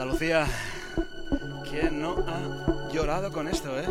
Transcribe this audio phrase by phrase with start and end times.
[0.00, 0.46] Andalucía.
[1.68, 3.84] ¿Quién no ha llorado con esto, eh?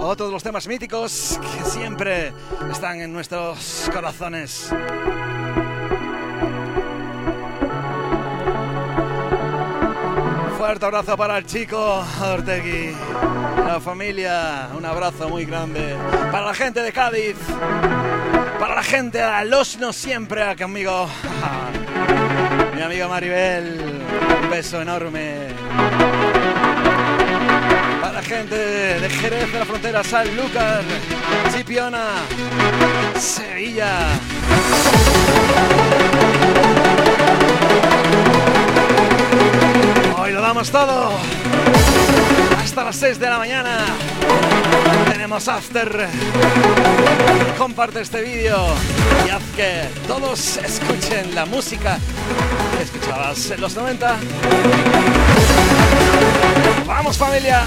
[0.00, 2.32] Otros los temas míticos que siempre
[2.68, 4.72] están en nuestros corazones.
[10.58, 12.96] Fuerte abrazo para el chico Ortegui,
[13.64, 15.96] la familia, un abrazo muy grande.
[16.32, 17.36] Para la gente de Cádiz,
[18.58, 21.08] para la gente de Los No Siempre conmigo,
[22.76, 23.80] mi amiga Maribel,
[24.42, 25.48] un beso enorme.
[28.02, 30.82] Para la gente de Jerez de la Frontera, Sanlúcar,
[31.54, 32.16] Chipiona,
[33.18, 34.08] Sevilla.
[40.18, 41.12] Hoy lo damos todo.
[42.62, 43.86] Hasta las 6 de la mañana.
[45.10, 46.08] Tenemos after.
[47.58, 48.58] Comparte este vídeo
[49.26, 51.98] y haz que todos escuchen la música
[52.76, 54.16] que escuchabas en los 90.
[56.86, 57.64] ¡Vamos familia!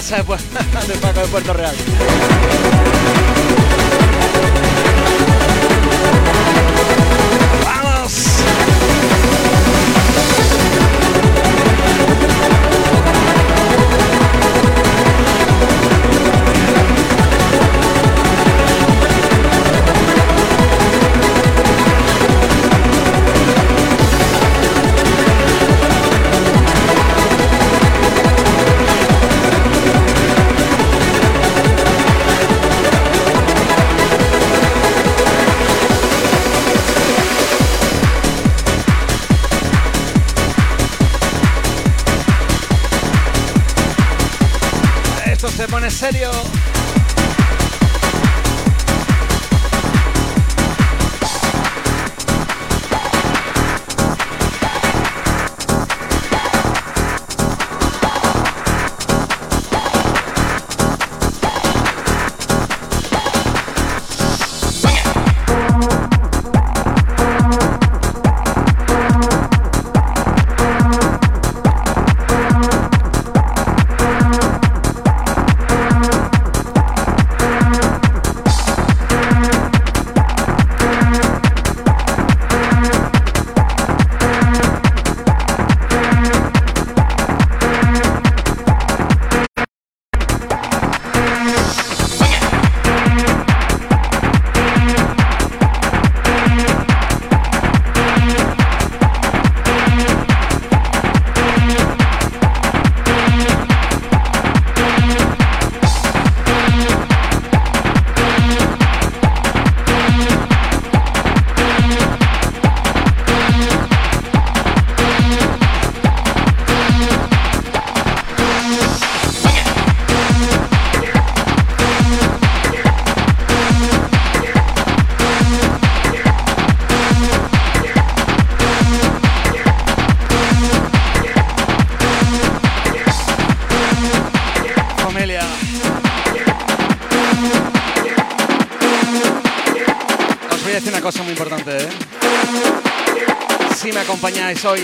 [0.00, 0.22] Casa de,
[0.88, 1.74] de Paco de Puerto Real.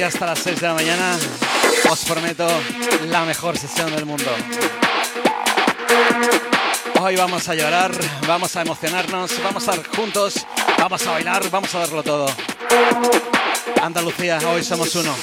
[0.07, 1.19] Hasta las 6 de la mañana,
[1.91, 2.47] os prometo
[3.09, 4.31] la mejor sesión del mundo.
[7.01, 7.91] Hoy vamos a llorar,
[8.27, 10.47] vamos a emocionarnos, vamos a estar juntos,
[10.79, 12.27] vamos a bailar, vamos a darlo todo.
[13.83, 15.15] Andalucía, hoy somos uno.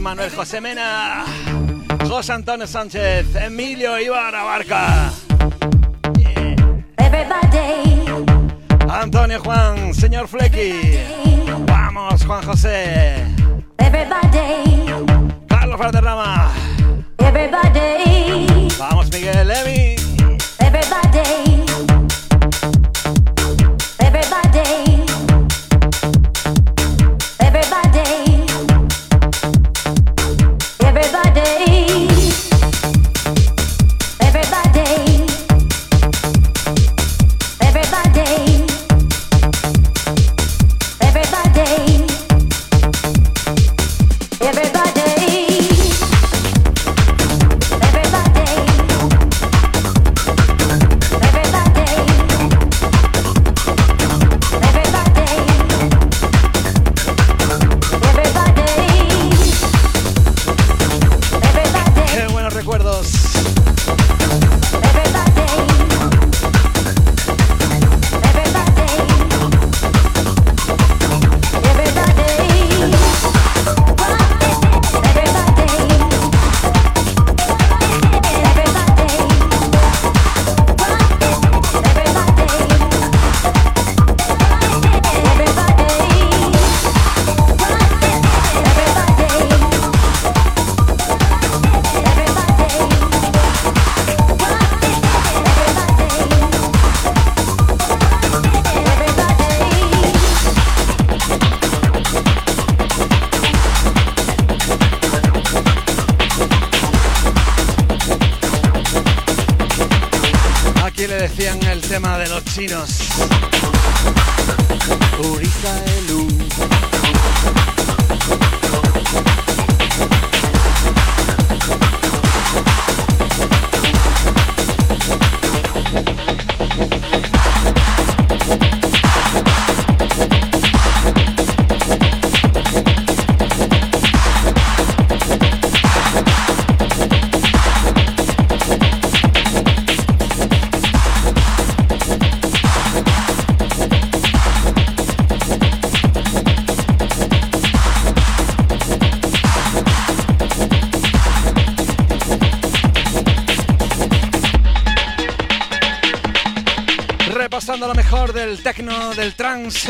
[0.00, 1.24] Manuel José Mena.
[2.08, 3.34] José Antonio Sánchez.
[3.36, 5.17] Emilio Ibarra Barca.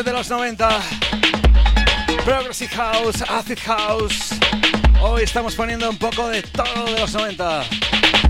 [0.05, 0.69] De los 90.
[2.25, 4.31] Progressive House, Acid House.
[5.03, 7.65] Hoy estamos poniendo un poco de todo de los 90.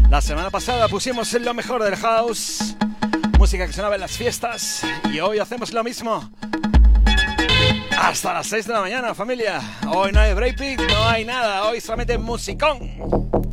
[0.08, 2.74] La semana pasada pusimos lo mejor del house,
[3.38, 4.82] música que sonaba en las fiestas,
[5.12, 6.30] y hoy hacemos lo mismo.
[7.98, 9.60] Hasta las 6 de la mañana, familia.
[9.88, 10.58] Hoy no hay break
[10.88, 11.64] no hay nada.
[11.64, 13.47] Hoy solamente musicón.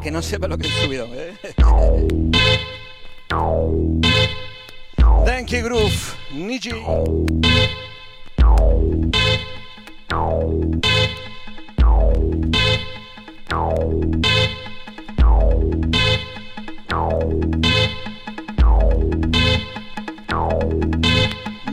[0.00, 1.10] Que no sepa lo que es un subidón.
[1.12, 1.34] ¿eh?
[5.24, 6.72] Thank you, Groove, Niji.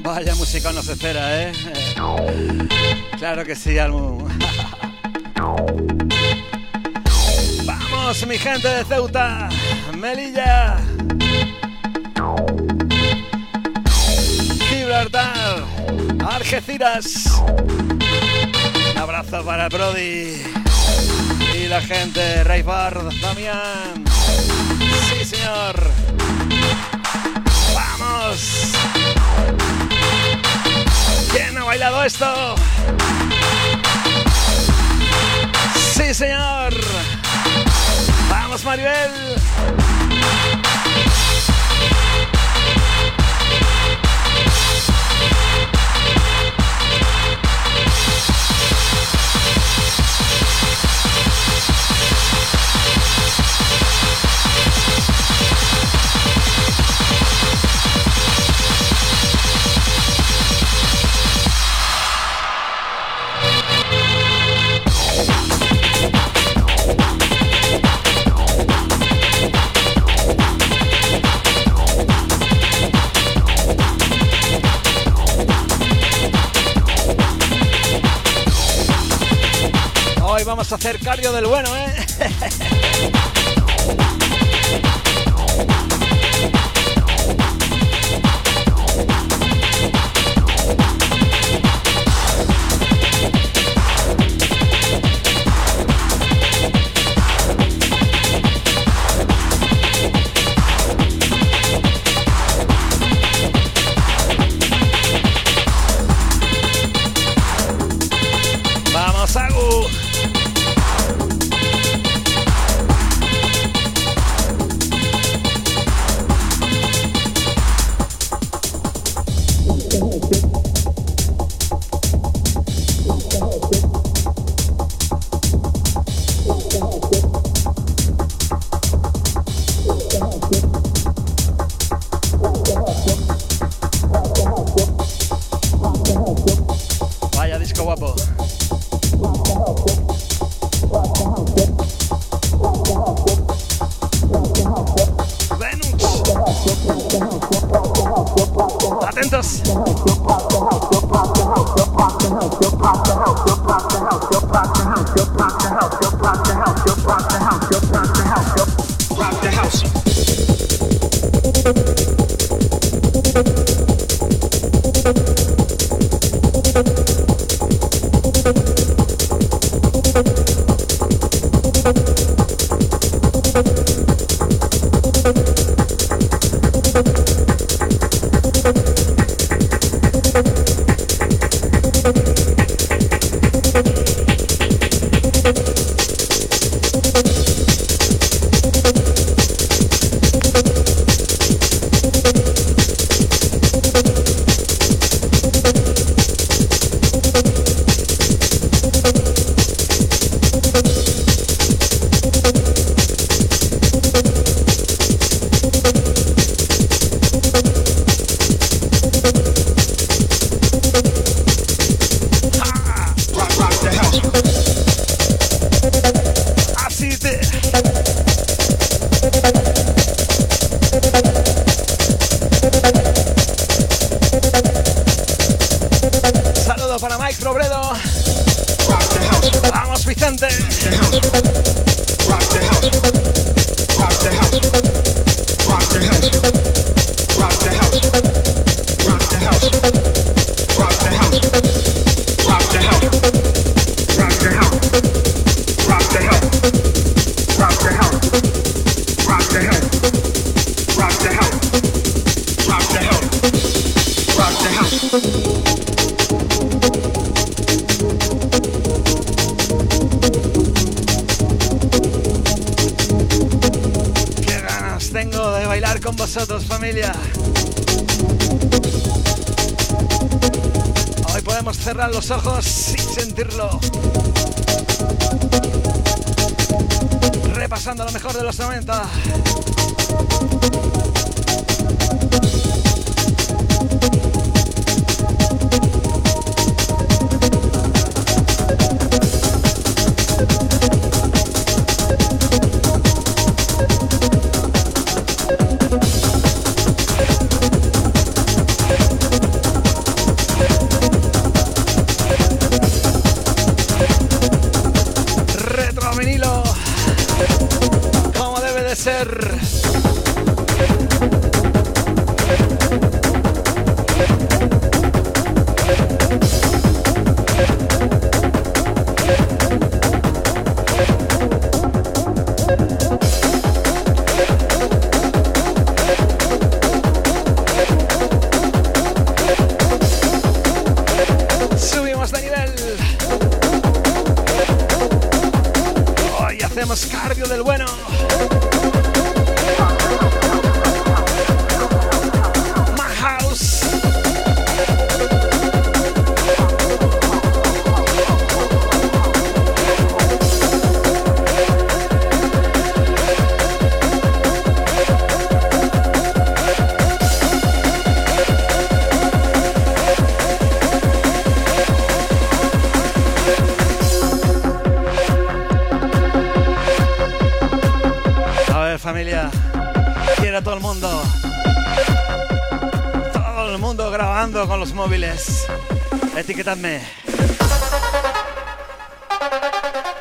[0.01, 1.51] Vaya música nos espera, ¿eh?
[3.17, 4.28] Claro que sí, álbum.
[8.61, 9.49] Gente de Ceuta,
[9.97, 10.77] Melilla,
[14.67, 15.63] Gibraltar,
[16.29, 17.39] Algeciras.
[18.91, 20.41] Un abrazo para Brody
[21.55, 24.03] y la gente de Raybar, Damián.
[25.09, 25.91] Sí, señor.
[27.73, 28.73] ¡Vamos!
[31.31, 32.55] ¿Quién ha bailado esto?
[35.95, 36.73] Sí, señor.
[38.49, 39.88] Vamos, Maribel.
[80.79, 80.97] Hacer
[81.33, 81.88] del bueno, ¿eh?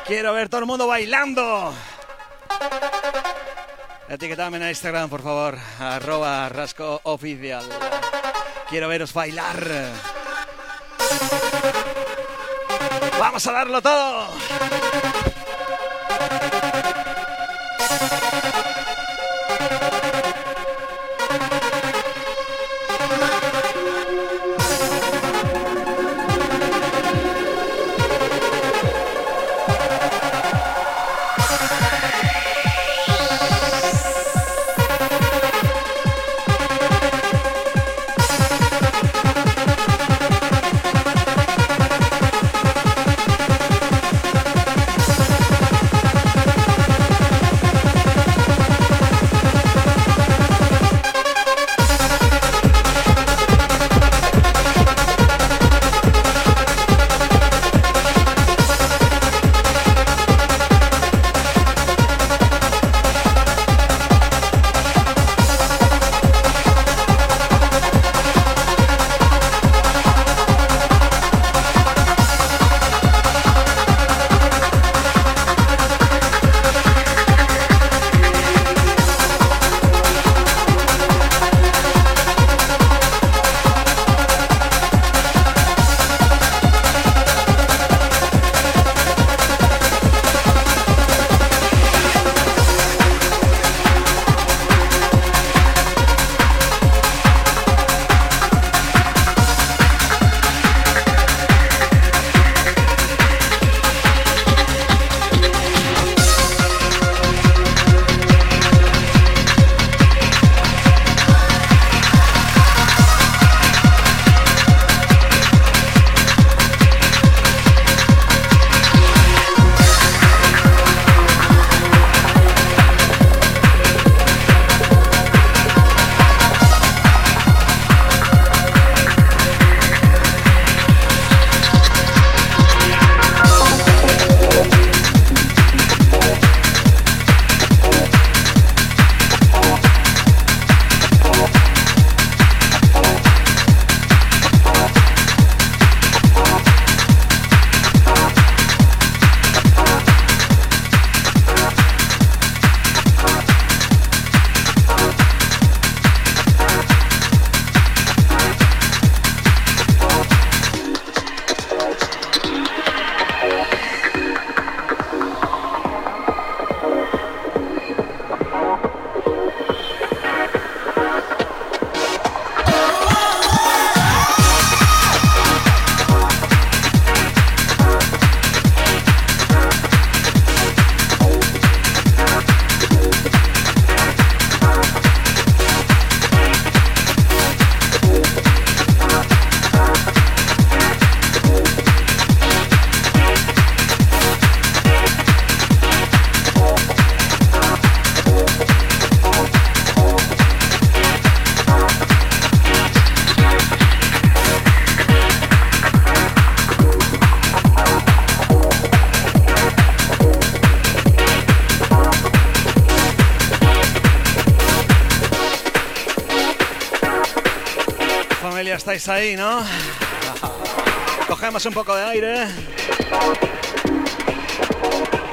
[0.07, 1.71] Quiero ver todo el mundo bailando.
[4.07, 5.59] Etiquetadme en Instagram, por favor.
[5.79, 7.69] Arroba rasco oficial.
[8.67, 9.63] Quiero veros bailar.
[13.19, 14.68] Vamos a darlo todo.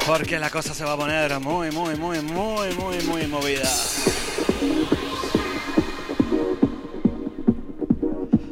[0.07, 3.71] Porque la cosa se va a poner muy, muy, muy, muy, muy, muy movida.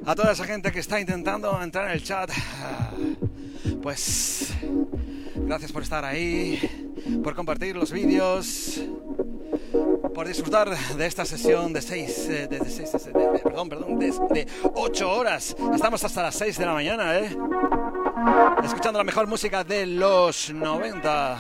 [0.07, 2.31] A toda esa gente que está intentando entrar en el chat,
[3.83, 4.55] pues
[5.35, 6.59] gracias por estar ahí,
[7.23, 8.81] por compartir los vídeos,
[10.15, 12.91] por disfrutar de esta sesión de 6, eh, de, seis,
[13.43, 15.55] perdón, perdón, de 8 horas.
[15.75, 17.37] Estamos hasta las 6 de la mañana, ¿eh?
[18.65, 21.39] Escuchando la mejor música de los 90.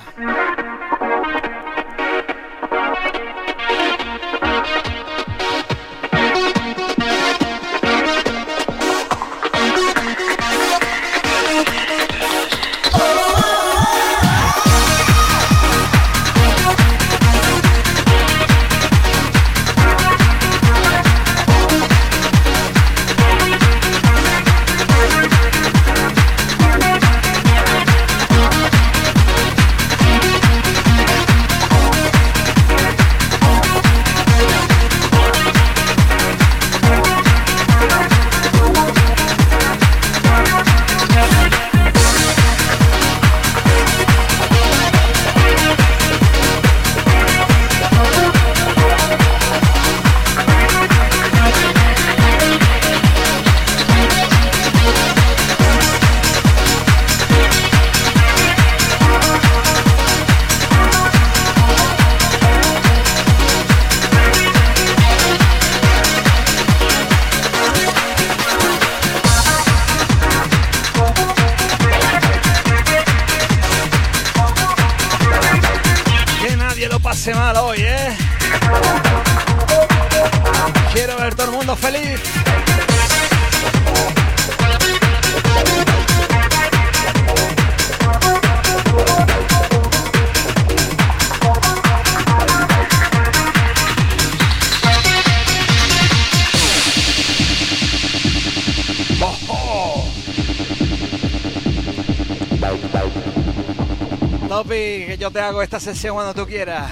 [105.84, 106.90] Sesión cuando tú quieras.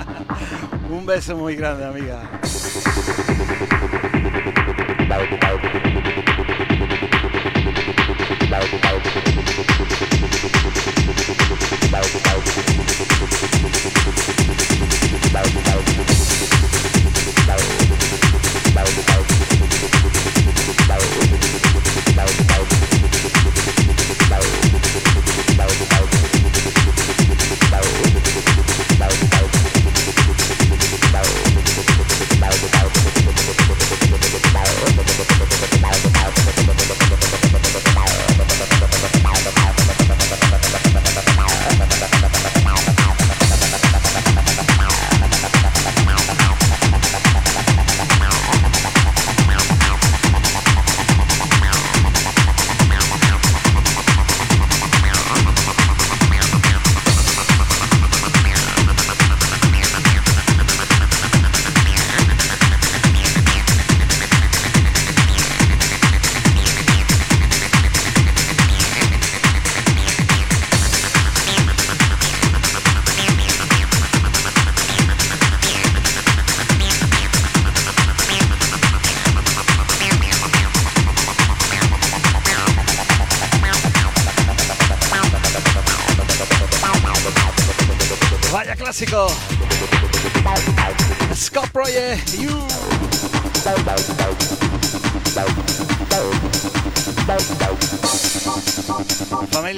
[0.90, 2.22] Un beso muy grande, amiga.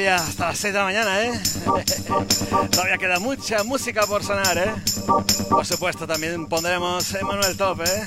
[0.08, 1.32] Hasta las 6 de la mañana, ¿eh?
[2.70, 4.72] Todavía queda mucha música por sonar, ¿eh?
[5.50, 8.04] Por supuesto, también pondremos Emanuel Top, ¿eh?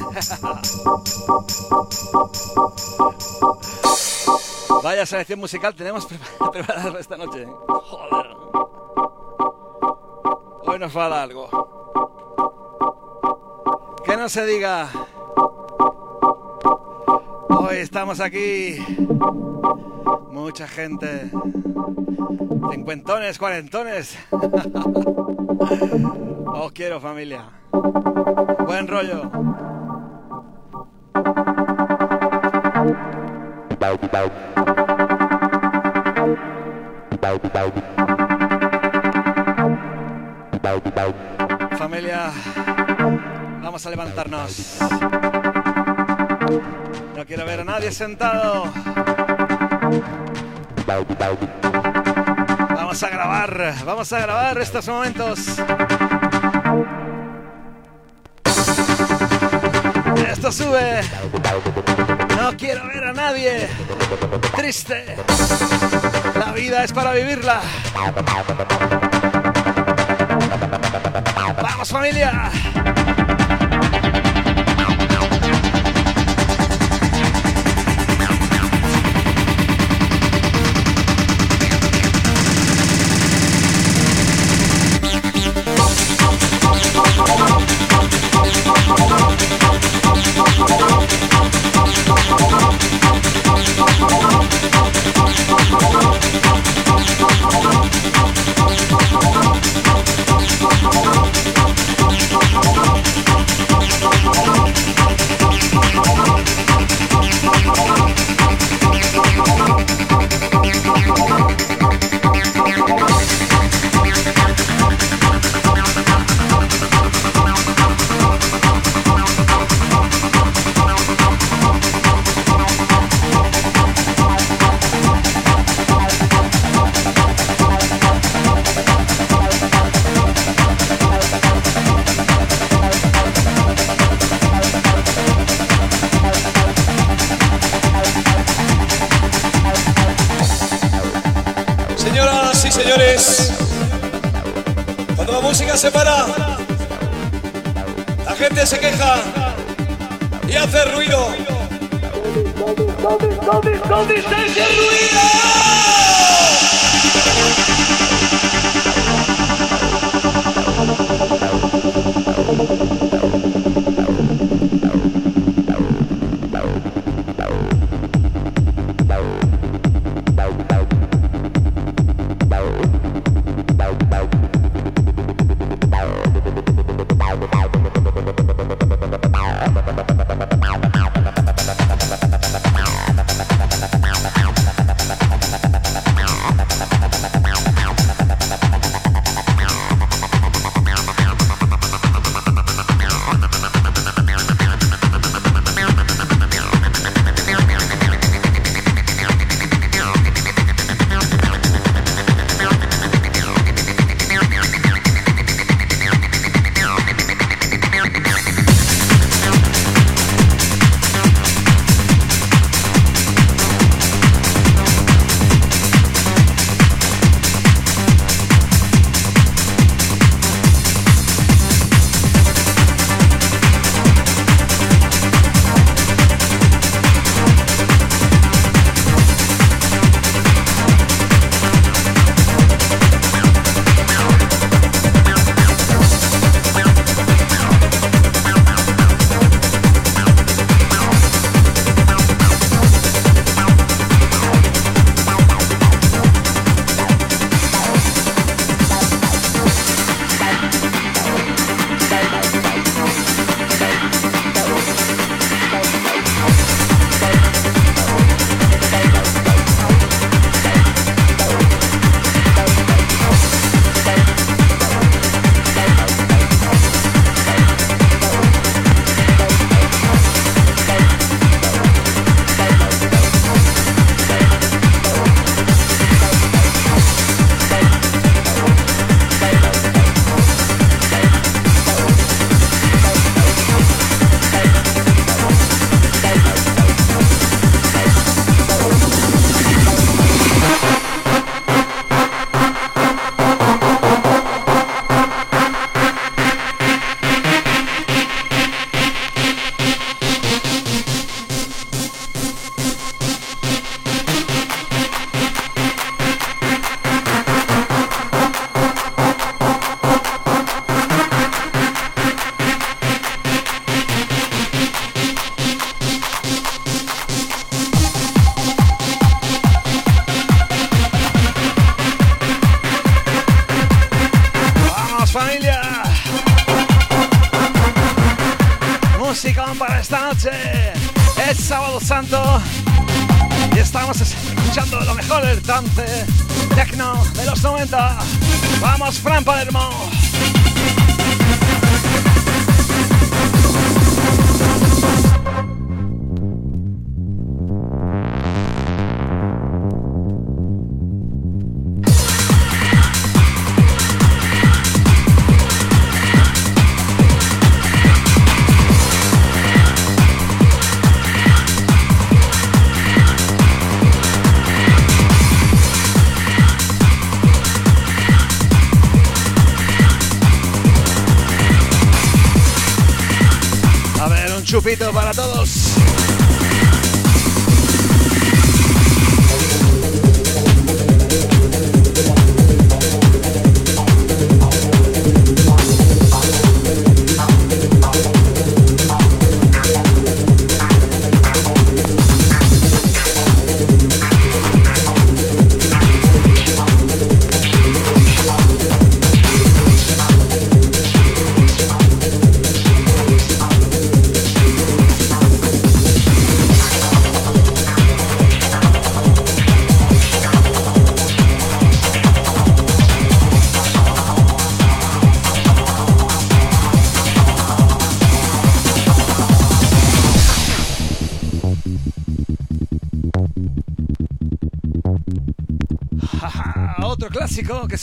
[4.83, 6.07] Vaya selección musical tenemos
[6.51, 7.45] preparada esta noche.
[7.67, 8.72] Joder.
[10.73, 11.47] Hoy nos va algo.
[14.03, 14.89] Que no se diga.
[17.47, 18.83] Hoy estamos aquí.
[20.31, 21.29] Mucha gente.
[22.71, 24.17] Cincuentones, cuarentones.
[26.47, 27.51] Os quiero familia.
[28.65, 29.29] Buen rollo.
[41.77, 42.31] Familia,
[43.61, 44.77] vamos a levantarnos.
[47.17, 48.71] No quiero ver a nadie sentado.
[52.69, 55.39] Vamos a grabar, vamos a grabar estos momentos.
[60.29, 61.01] Esto sube.
[62.37, 63.67] No quiero ver a nadie.
[64.55, 65.17] Triste.
[66.39, 67.59] La vida es para vivirla.
[71.61, 72.51] Vamos familia.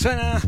[0.01, 0.41] Suena.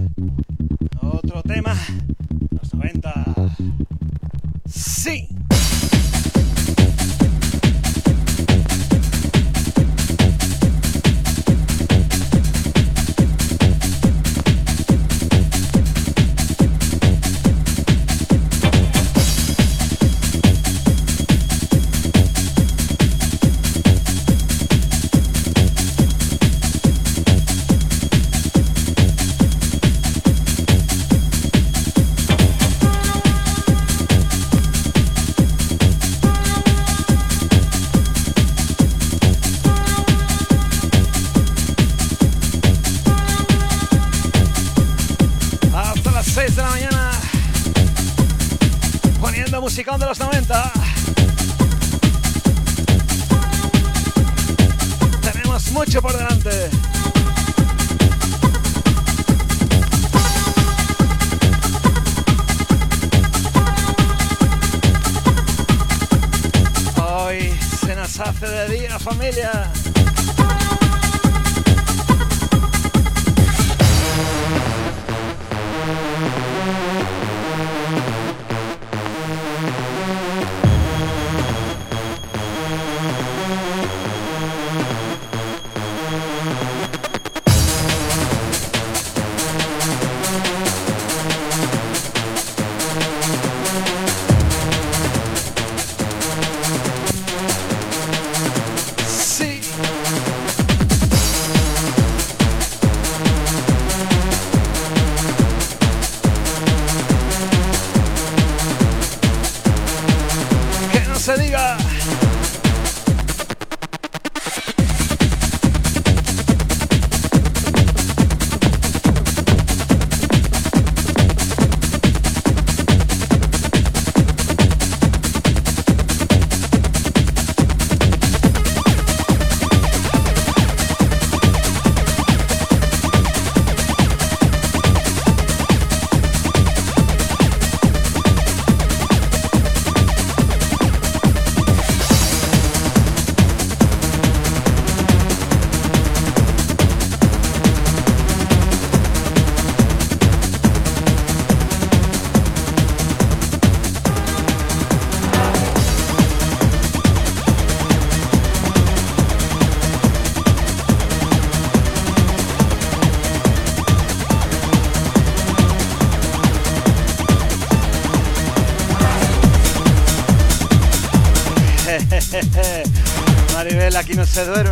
[174.35, 174.72] Maribel,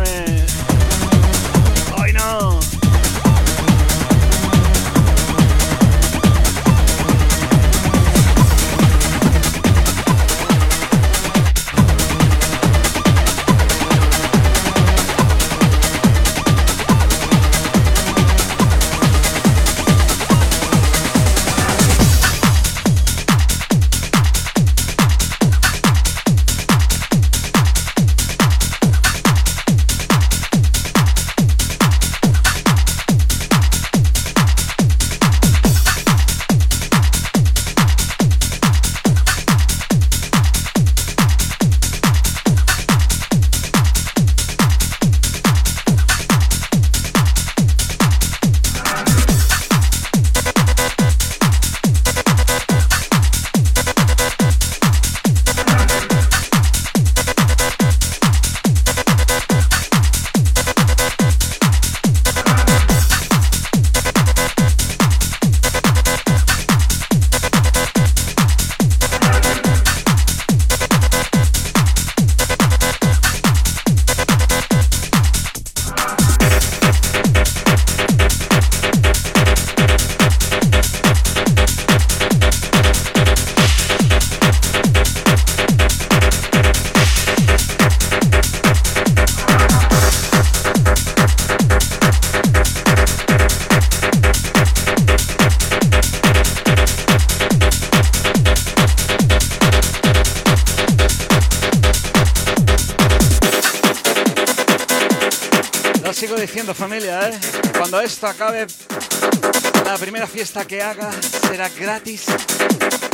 [110.51, 111.09] que haga
[111.47, 112.25] será gratis.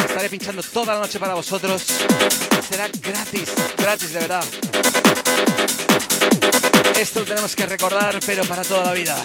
[0.09, 1.83] Estaré pinchando toda la noche para vosotros.
[2.67, 4.43] Será gratis, gratis de verdad.
[6.99, 9.15] Esto lo tenemos que recordar, pero para toda la vida.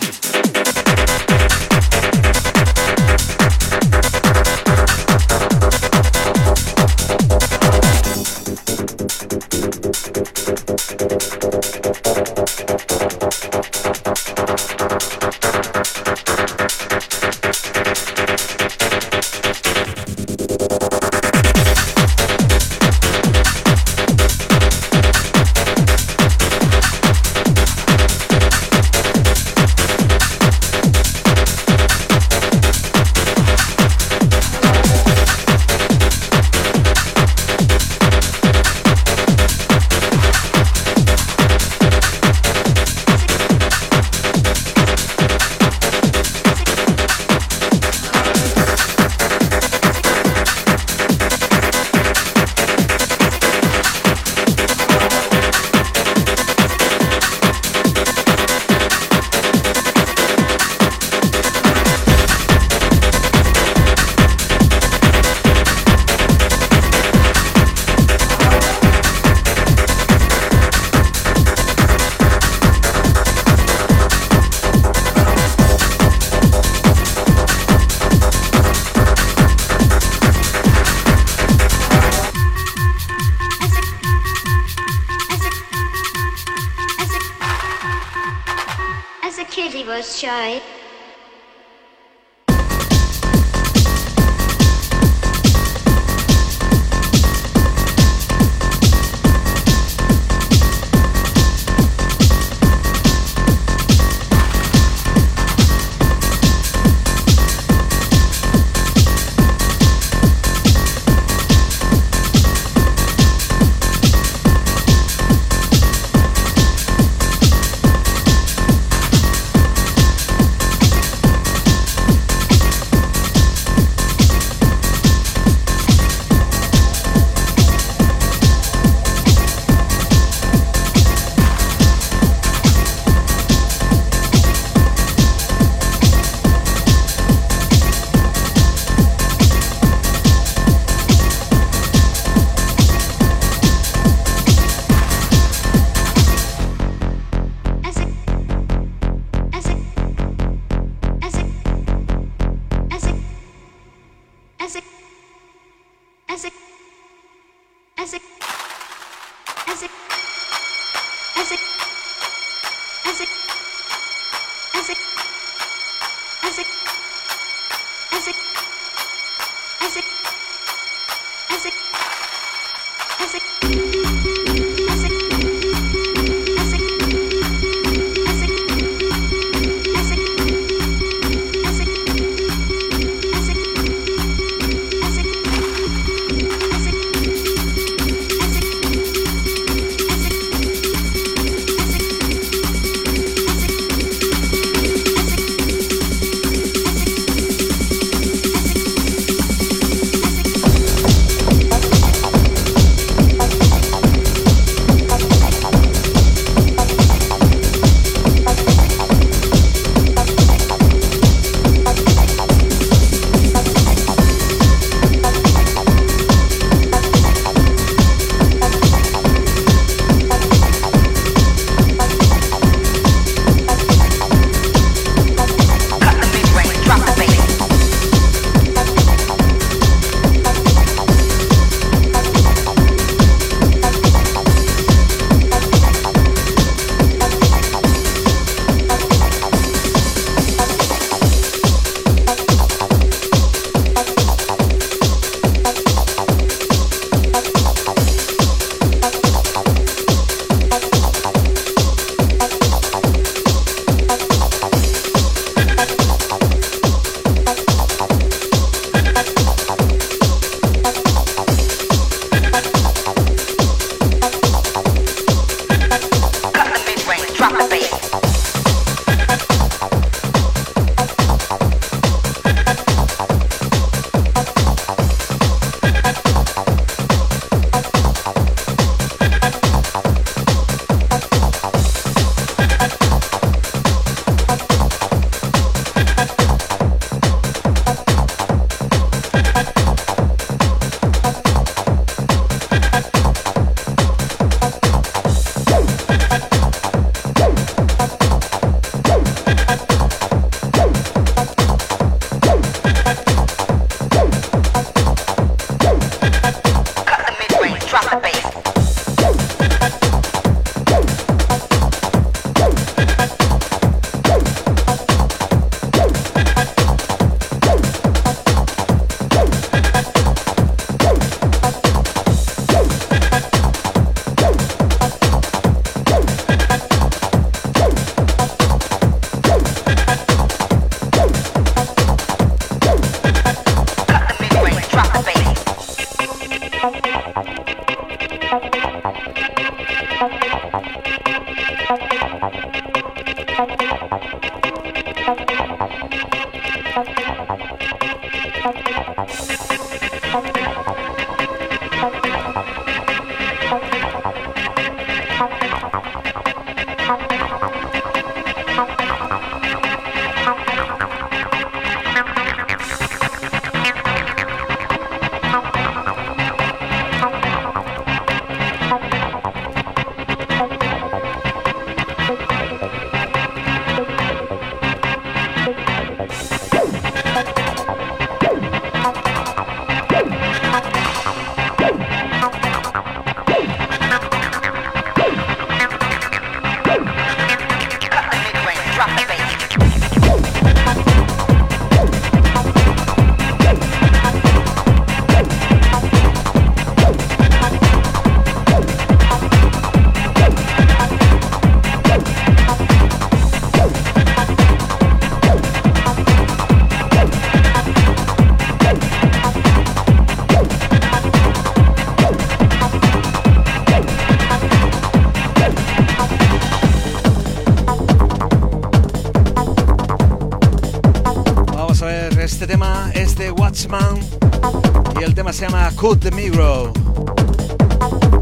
[426.03, 426.93] Cut the Migro.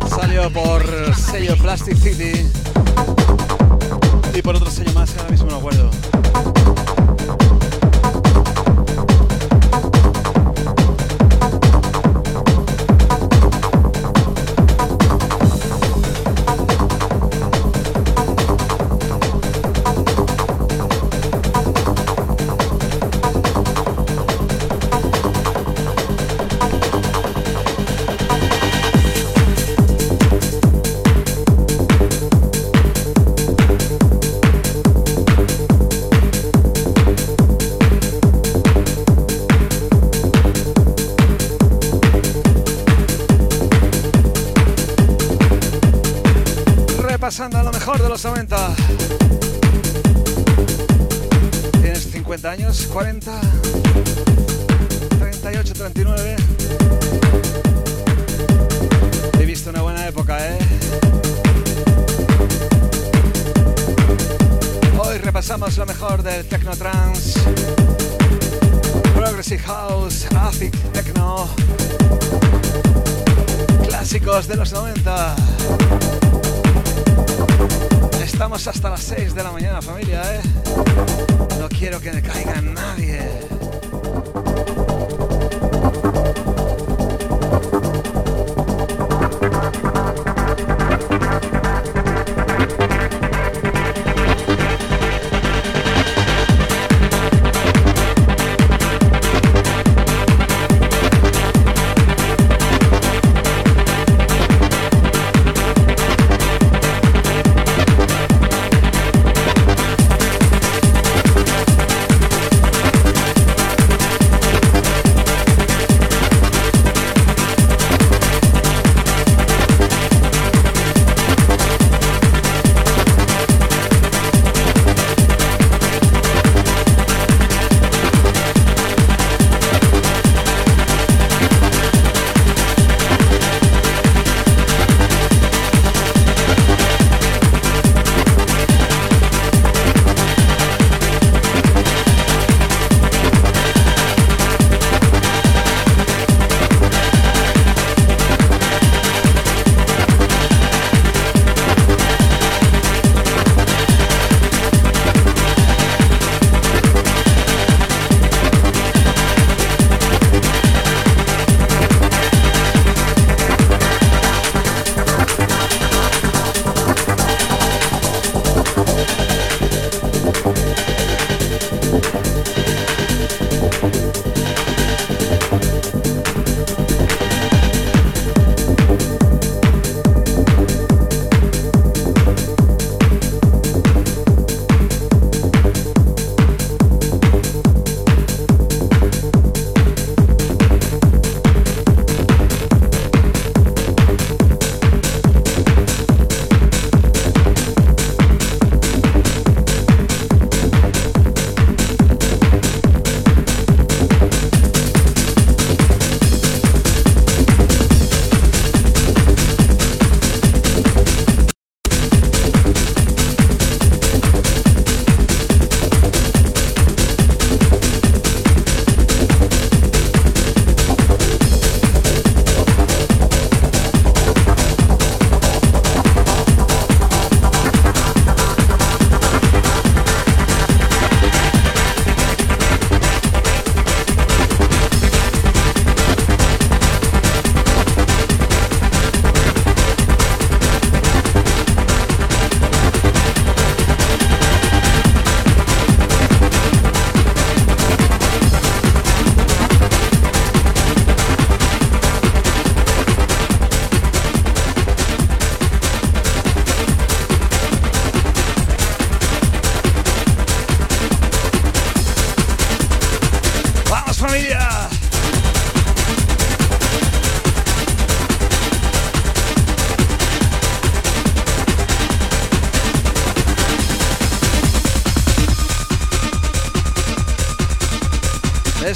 [0.08, 2.39] Salió por sello Plastic City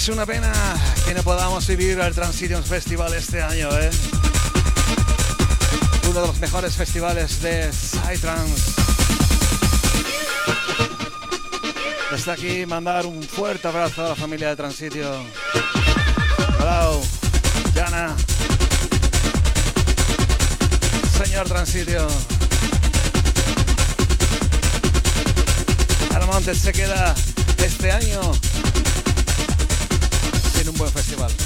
[0.05, 0.53] Es una pena
[1.07, 3.91] que no podamos vivir el Transitions Festival este año, ¿eh?
[6.11, 8.83] Uno de los mejores festivales de Psytrance.
[12.11, 15.11] Desde aquí mandar un fuerte abrazo a la familia de Transitio.
[16.61, 17.01] Hello,
[17.75, 18.15] Jana.
[21.17, 22.07] Señor Transitio.
[26.15, 27.15] Almonte se queda
[27.57, 28.21] este año
[30.77, 31.44] buen festival.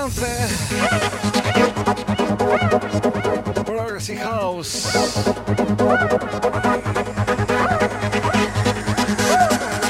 [0.00, 0.24] Trance.
[3.66, 4.88] Progressive House.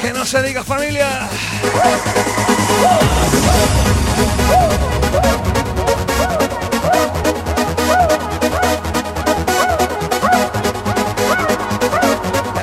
[0.01, 1.29] Que no se diga familia.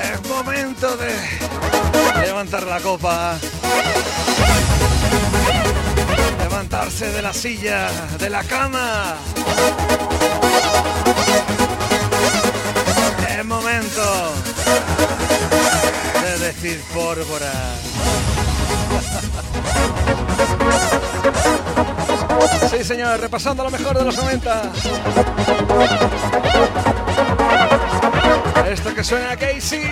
[0.02, 1.14] Es momento de
[2.26, 3.38] levantar la copa.
[6.98, 7.88] De la silla,
[8.18, 9.14] de la cama.
[13.28, 14.32] Es momento
[16.22, 17.52] de decir pólvora.
[22.70, 24.72] Sí, señor, repasando lo mejor de los 90.
[28.70, 29.90] Esto que suena a Casey.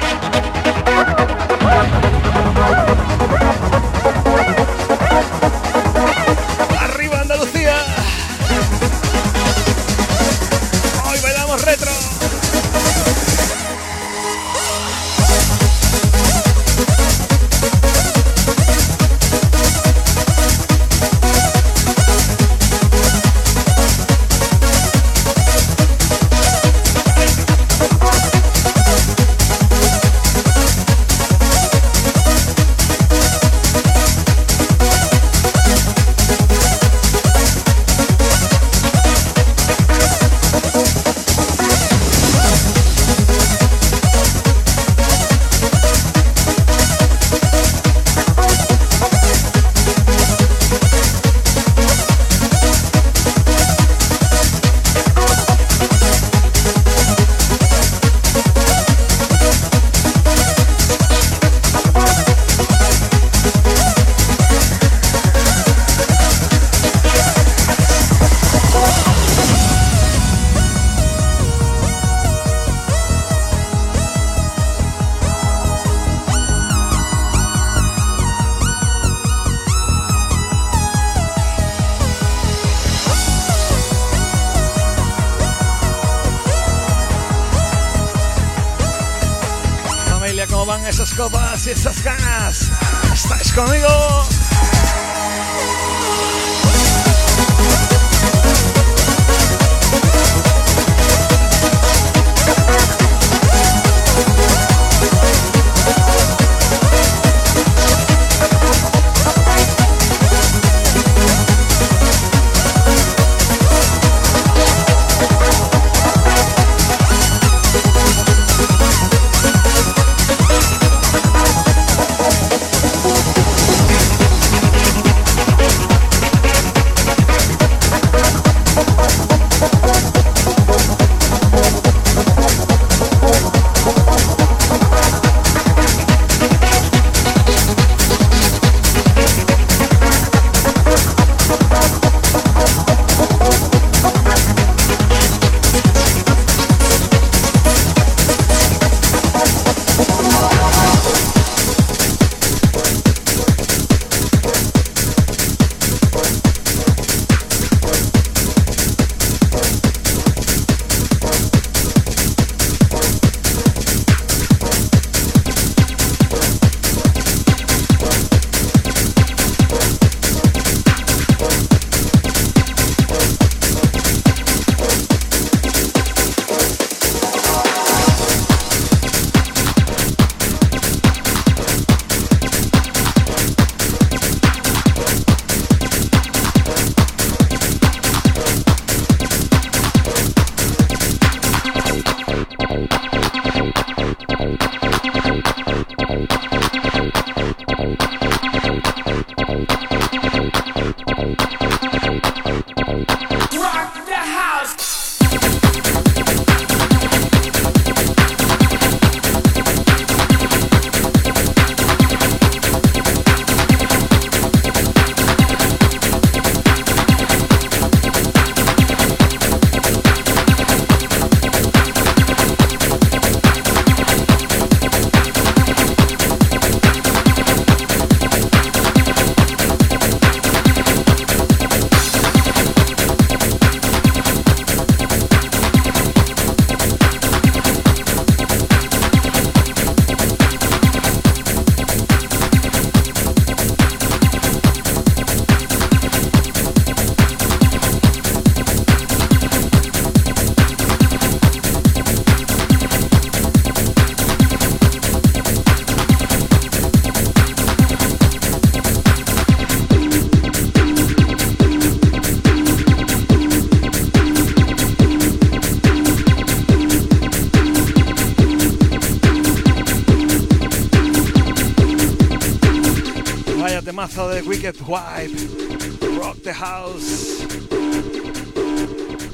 [274.67, 276.19] Wicked Wipe.
[276.19, 277.47] Rock the House.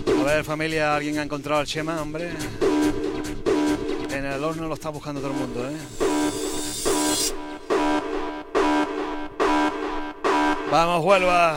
[0.07, 2.33] A ver, familia, ¿alguien ha encontrado al Chema, hombre?
[4.11, 5.77] En el horno lo está buscando todo el mundo, ¿eh?
[10.71, 11.57] Vamos, Huelva.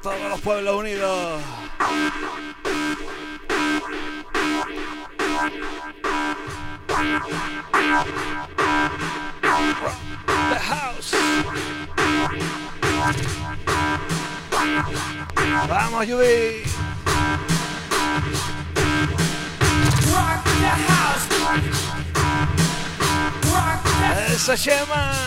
[0.00, 1.42] Todos los pueblos unidos.
[16.04, 16.64] Vamos, Yubi.
[20.12, 20.44] Rock
[24.46, 25.23] the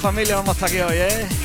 [0.00, 1.39] familia, vamos hasta aquí hoy, ¿eh?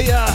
[0.00, 0.29] Yeah.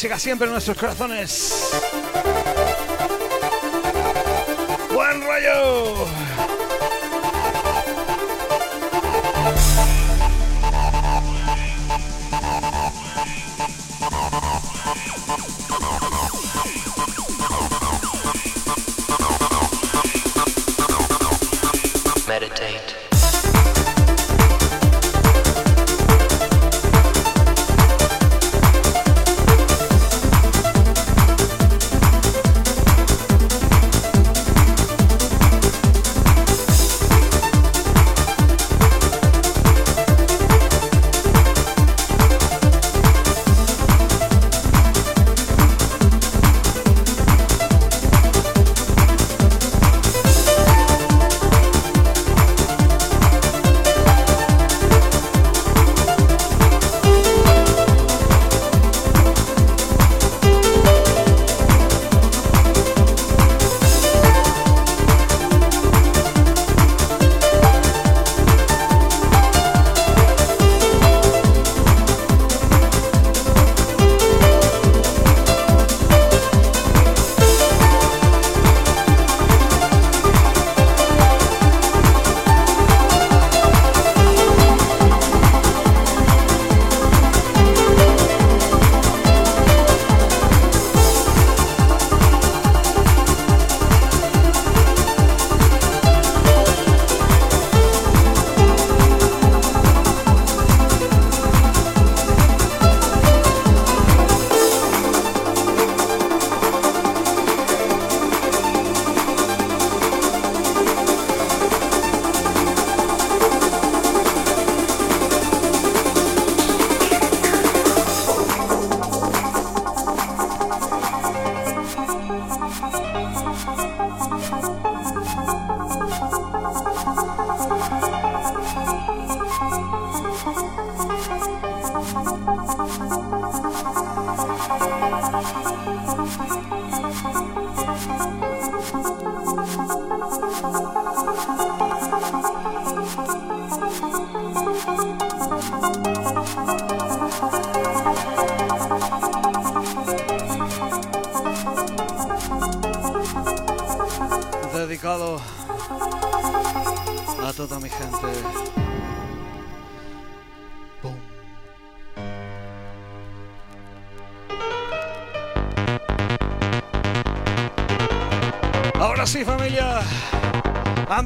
[0.00, 1.59] Música siempre en nuestros corazones.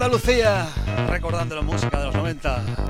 [0.04, 0.66] Andalucía,
[1.08, 2.83] recordando la música de los 90.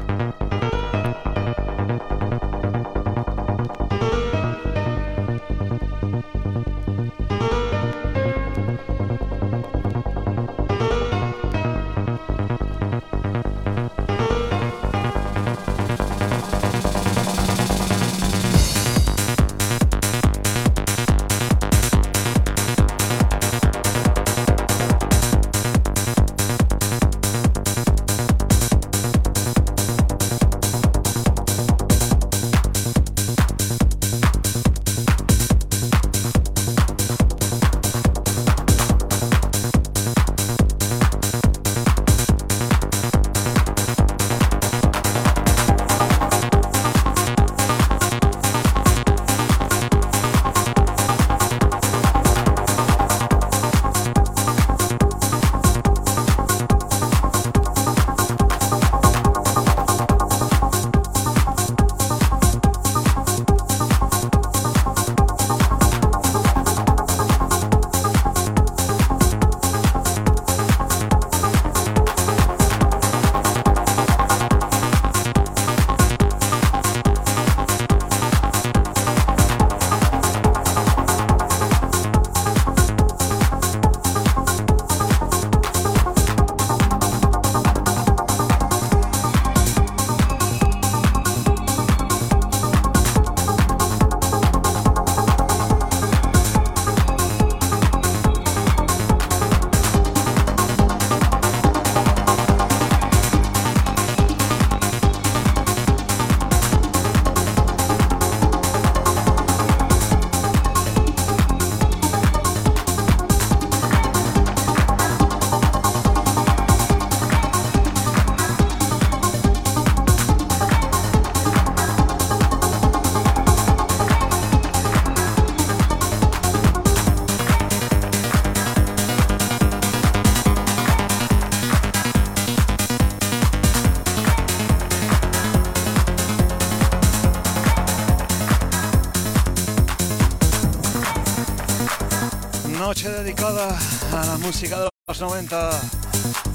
[144.45, 145.71] Música de los 90,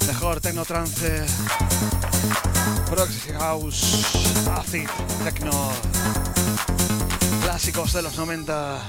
[0.08, 1.26] mejor techno trance,
[2.88, 4.88] Proxy House, Acid,
[5.24, 5.72] Techno,
[7.42, 8.80] clásicos de los 90.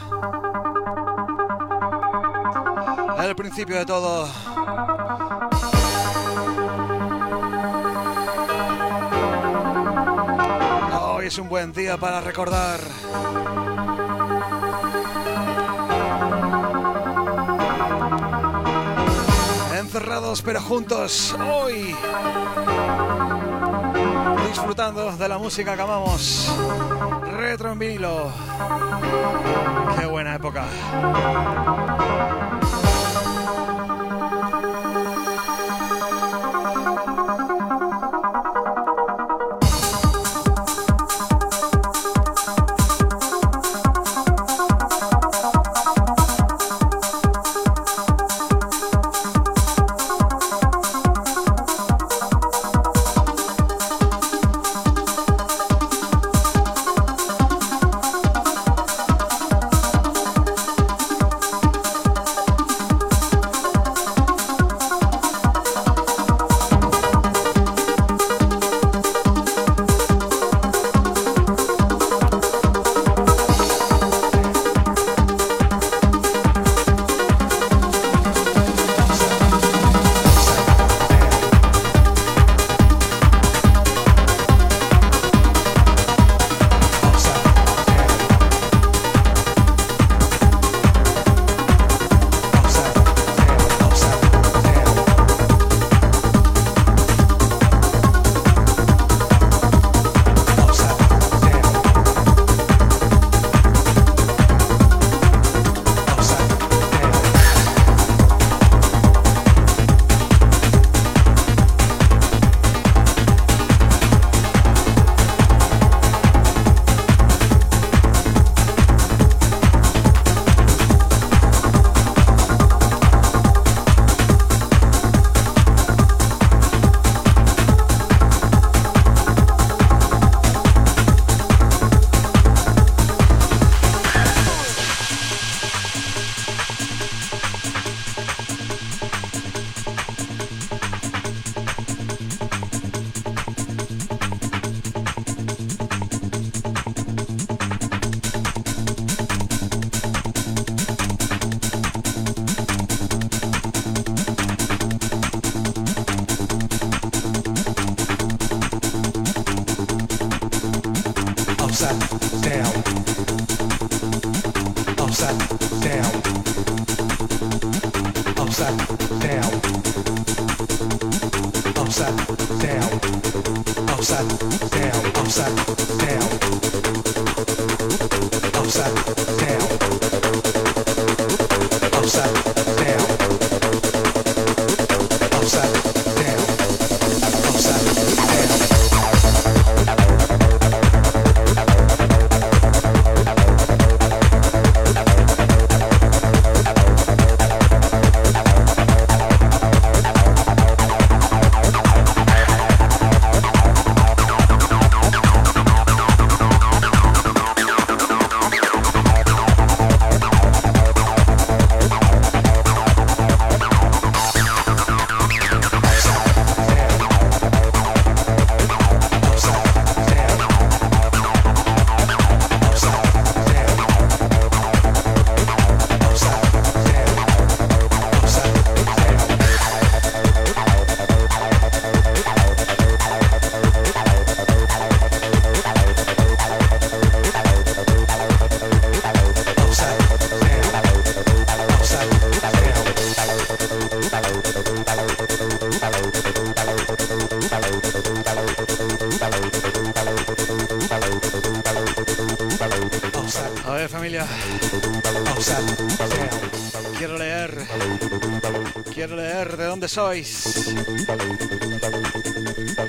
[3.25, 4.29] El principio de todo.
[11.03, 12.81] Hoy es un buen día para recordar.
[20.45, 21.97] Pero juntos hoy.
[24.49, 26.55] Disfrutando de la música que amamos.
[27.39, 28.31] Retro en vinilo.
[29.99, 30.67] Qué buena época.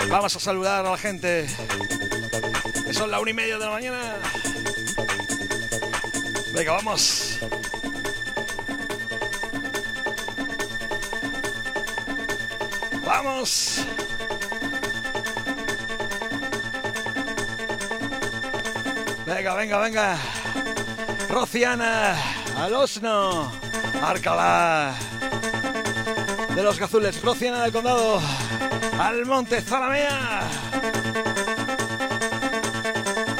[0.10, 1.48] Vamos a saludar a la gente.
[2.86, 4.16] Que son la una y media de la mañana.
[6.53, 7.40] Venga, vamos.
[13.06, 13.86] Vamos.
[19.26, 20.18] Venga, venga, venga.
[21.30, 22.18] Rociana,
[22.58, 23.52] al Osno,
[24.02, 24.94] Arcalá,
[26.56, 28.22] de los Gazules, Rociana del Condado,
[28.99, 30.41] al Monte Zalamea.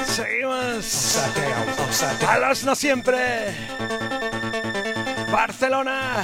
[0.06, 1.20] Seguimos.
[2.28, 3.56] Al Osno siempre.
[5.32, 6.24] Barcelona.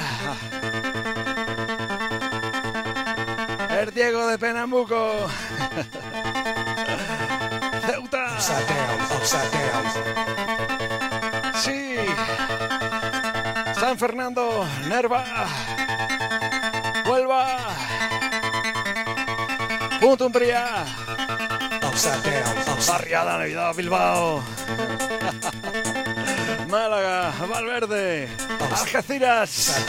[3.70, 5.28] El Diego de Penambuco.
[7.86, 8.40] Ceuta.
[11.56, 11.96] Sí.
[13.80, 15.26] San Fernando, Nerva.
[20.08, 20.86] Punto Umbría.
[22.88, 24.42] Barriada, Navidad, Bilbao.
[26.70, 28.30] Málaga, Valverde.
[28.72, 29.84] Algeciras.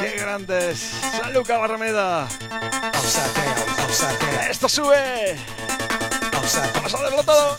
[0.00, 0.90] Qué grandes.
[1.16, 2.26] Saluca Barrameda.
[4.50, 5.36] Esto sube.
[6.32, 7.58] Vamos a darlo todo.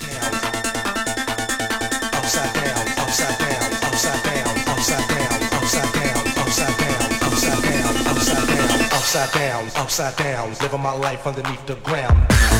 [9.13, 12.52] Upside down, upside down, living my life underneath the ground.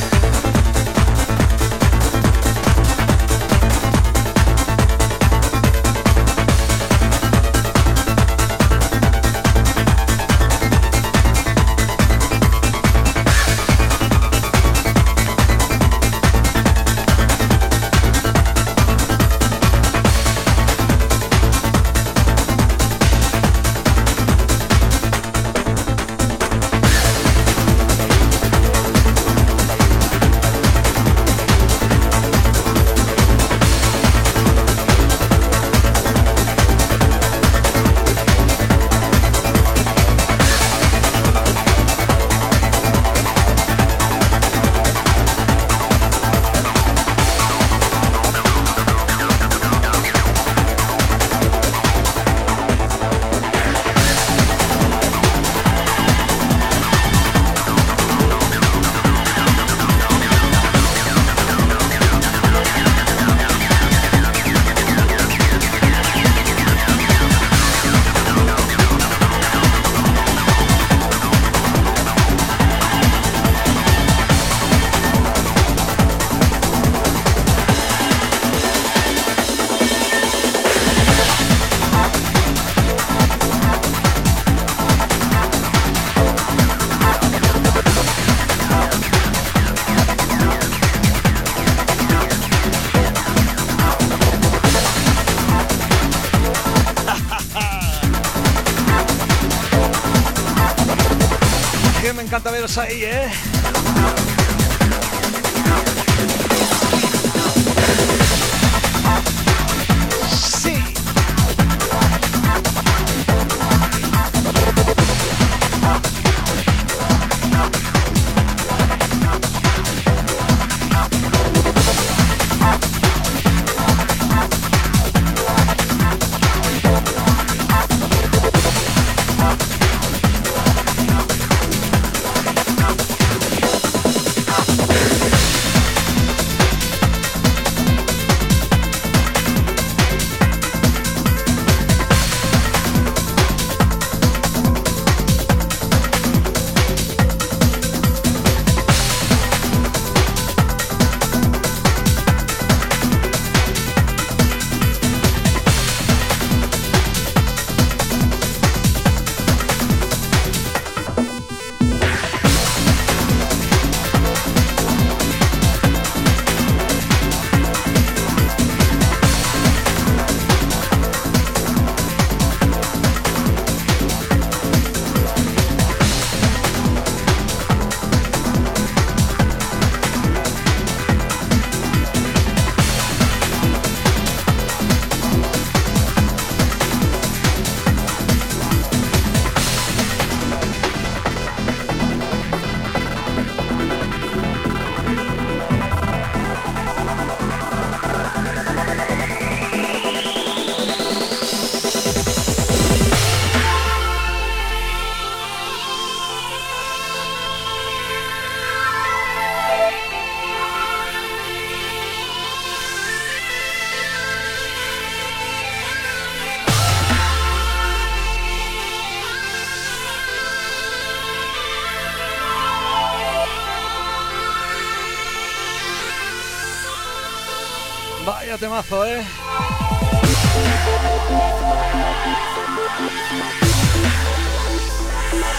[228.54, 229.26] Vaya temazo, ¿eh?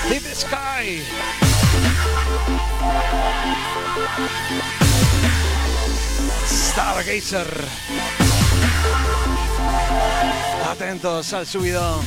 [0.08, 1.02] Deep Sky.
[6.46, 7.64] Stargazer.
[10.70, 12.00] Atentos al subido.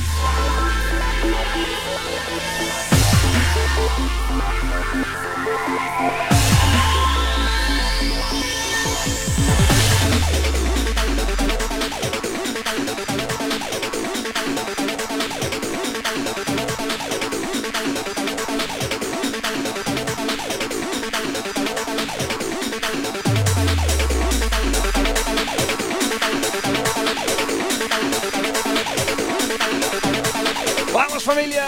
[31.28, 31.66] Familia!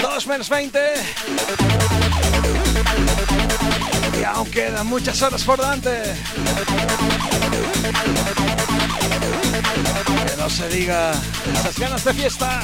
[0.00, 0.78] 2 menos 20.
[4.20, 6.14] Y aún quedan muchas horas por delante.
[10.28, 11.12] Que no se diga
[11.52, 12.60] esas ganas de fiesta.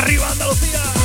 [0.00, 0.99] ¡Arriba Andalucía!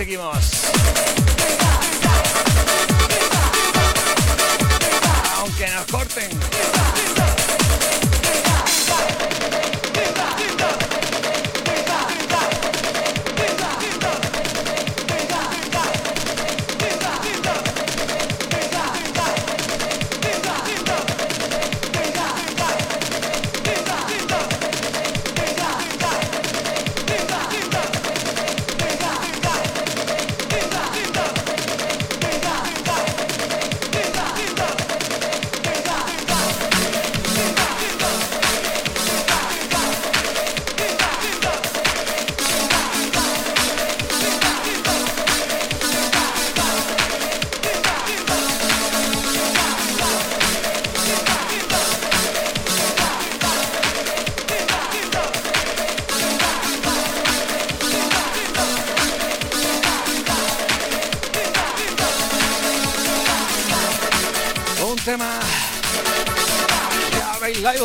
[0.00, 0.29] Seguimos.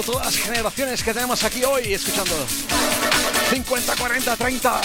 [0.01, 2.33] Todas las generaciones que tenemos aquí hoy escuchando.
[3.49, 4.81] 50, 40, 30.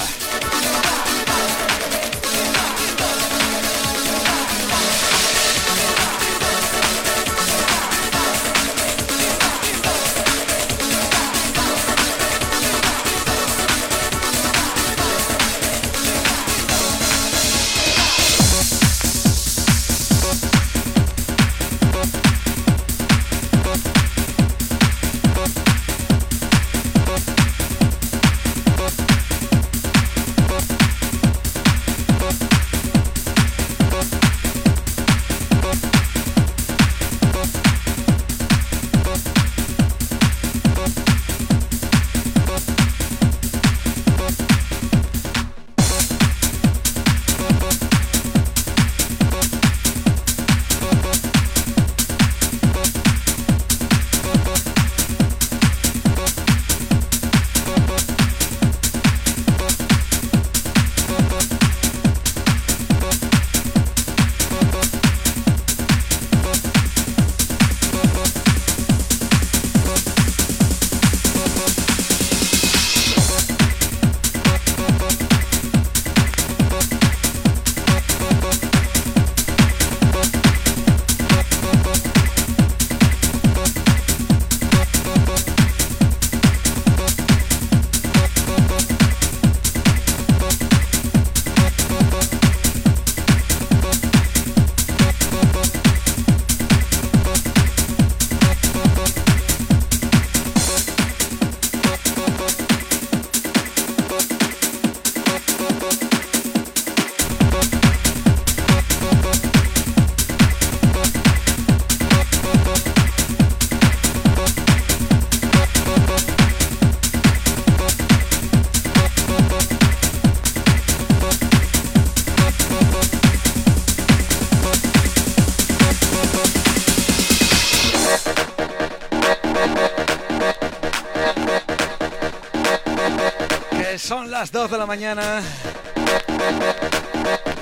[134.81, 135.43] la mañana.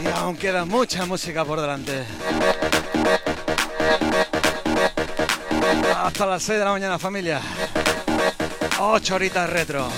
[0.01, 2.05] Y aún queda mucha música por delante.
[5.97, 7.40] Hasta las 6 de la mañana, familia.
[8.78, 9.89] 8 horitas retro.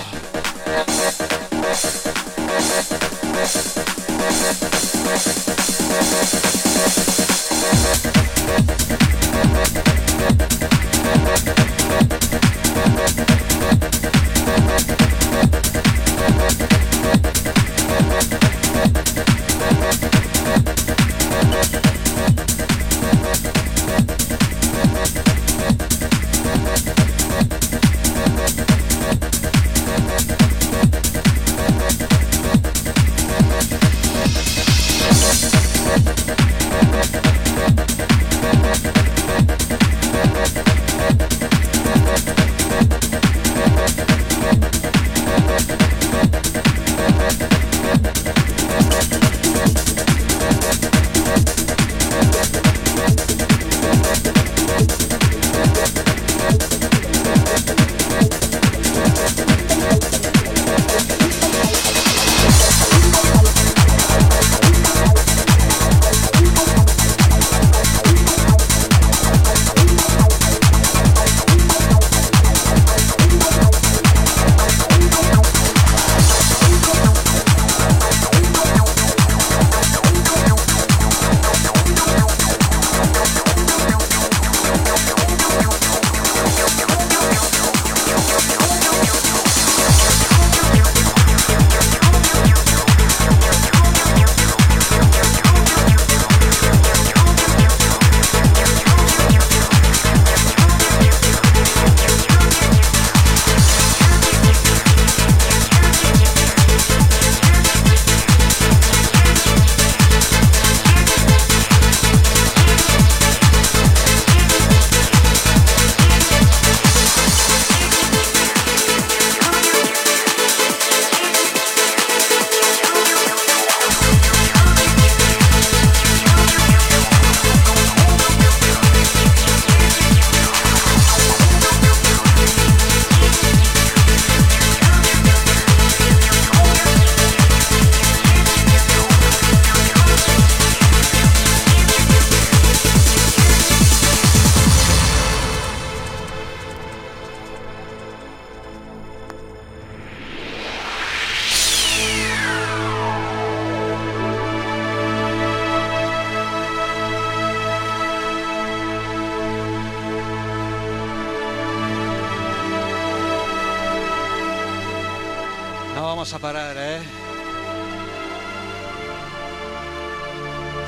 [166.02, 167.01] Vamos a parar, ¿eh?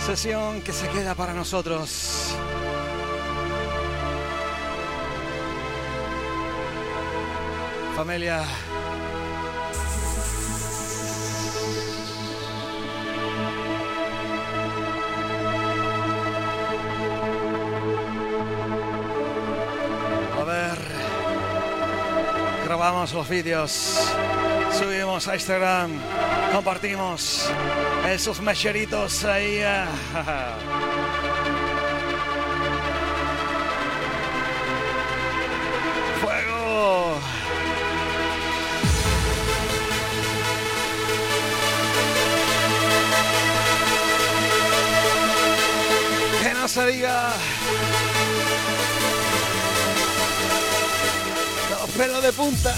[0.05, 2.35] Sesión que se queda para nosotros.
[7.97, 8.43] Familia.
[20.41, 20.79] A ver.
[22.65, 24.13] Grabamos los vídeos.
[24.79, 25.91] Subimos a Instagram.
[26.53, 27.51] Compartimos
[28.09, 29.61] esos mecheritos ahí.
[29.65, 30.57] ah.
[36.21, 37.19] Fuego.
[46.43, 47.33] Que no se diga.
[51.71, 52.75] Los pelos de punta.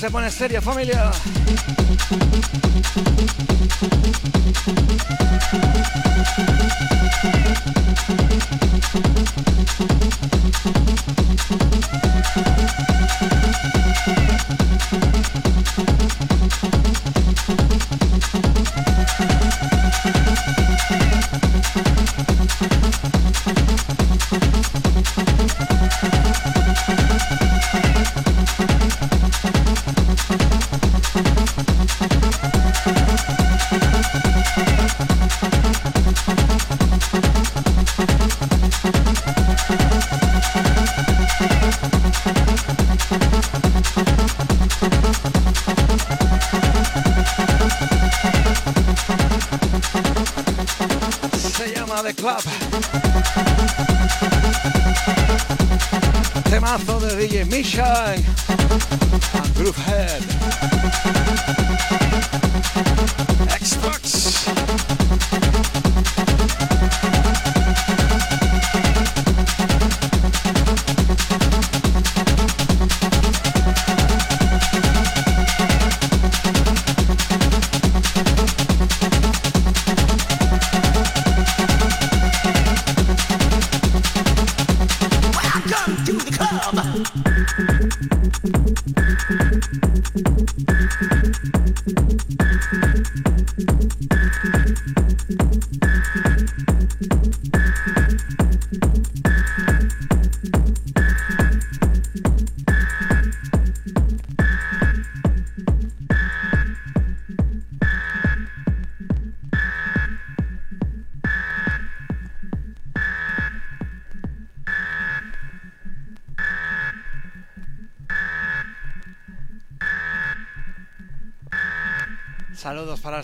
[0.00, 1.10] Se pone seria, familia.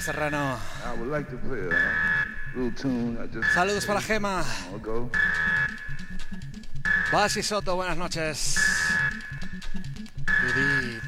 [0.06, 0.56] Serrano.
[1.10, 1.28] Like
[3.32, 4.44] just Saludos para Gema.
[7.12, 8.54] Basi Soto, buenas noches.
[10.54, 11.02] Judith.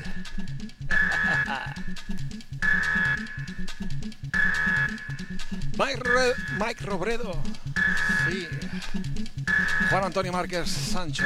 [5.78, 7.40] Mike, Re- Mike Robredo.
[8.28, 8.48] Sí.
[9.90, 11.22] Juan Antonio Márquez Sancho.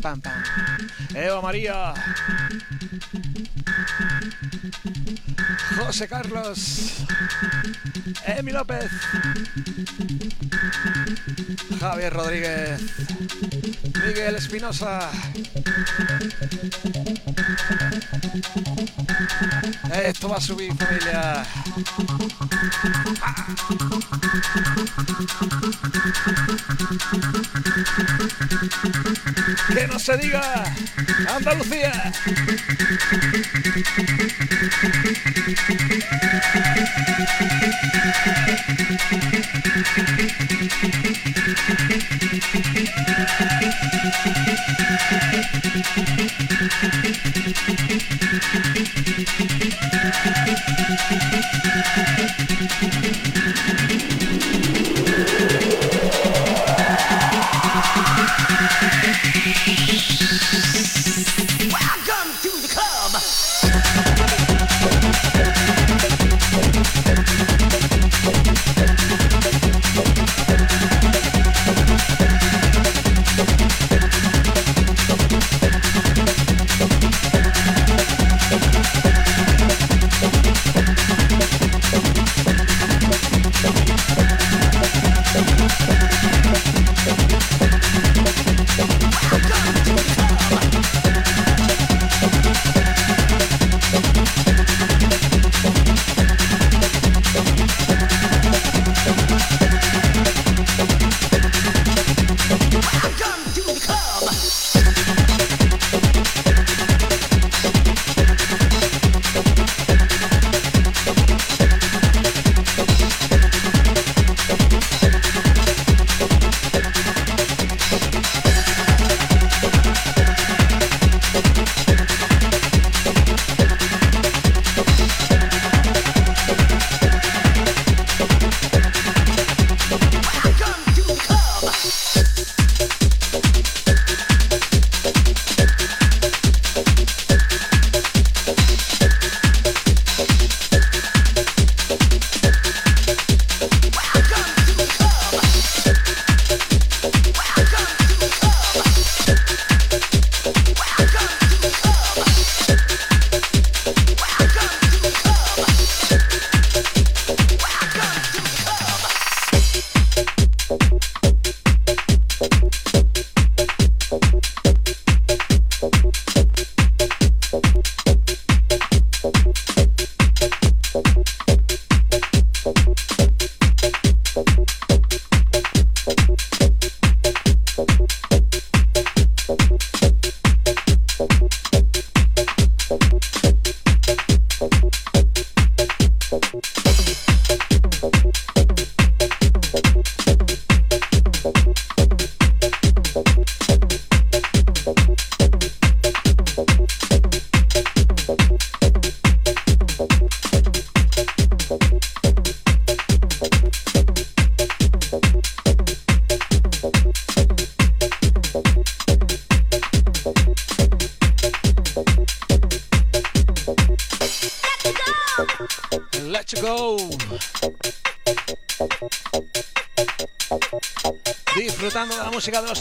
[0.00, 0.42] Pam, pam.
[1.14, 1.92] Eva María.
[5.76, 7.04] José Carlos.
[8.26, 8.90] Emi López.
[11.80, 12.80] Javier Rodríguez.
[14.06, 15.10] Miguel Espinosa.
[20.04, 21.44] Esto va a subir, familia.
[29.74, 30.64] Que no se diga
[31.28, 32.12] Andalucía.
[49.04, 49.26] Thank
[53.46, 53.61] you.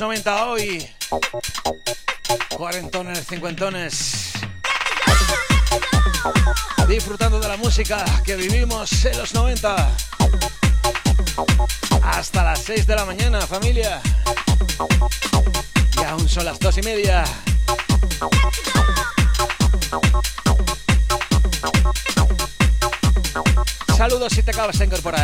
[0.01, 0.89] 90 hoy.
[2.49, 4.33] Cuarentones, cincuentones.
[6.87, 9.91] Disfrutando de la música que vivimos en los 90.
[12.01, 14.01] Hasta las 6 de la mañana, familia.
[15.99, 17.23] Y aún son las dos y media.
[23.95, 25.20] Saludos si te acabas de incorporar,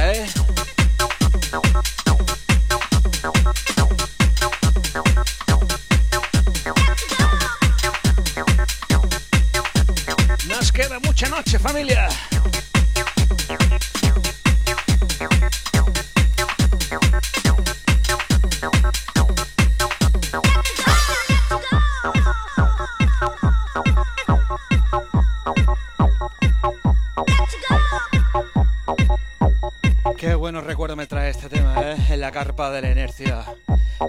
[32.37, 33.43] carpa de la inercia,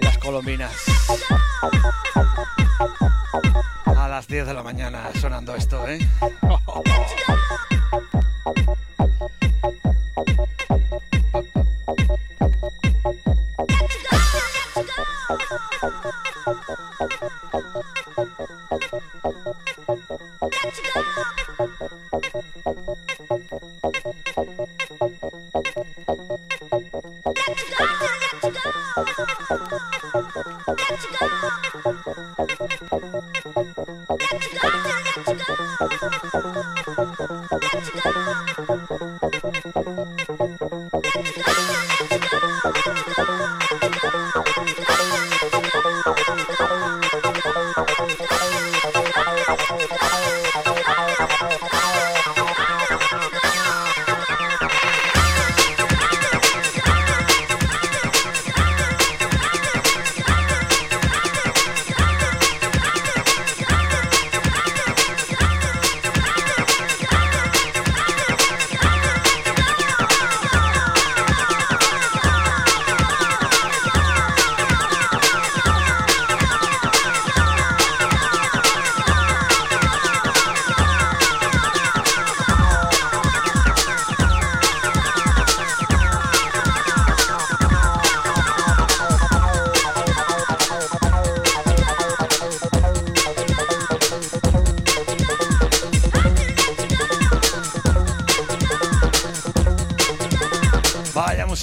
[0.03, 0.71] las colombinas.
[3.87, 5.99] A las 10 de la mañana sonando esto, ¿eh?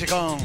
[0.05, 0.37] Vaya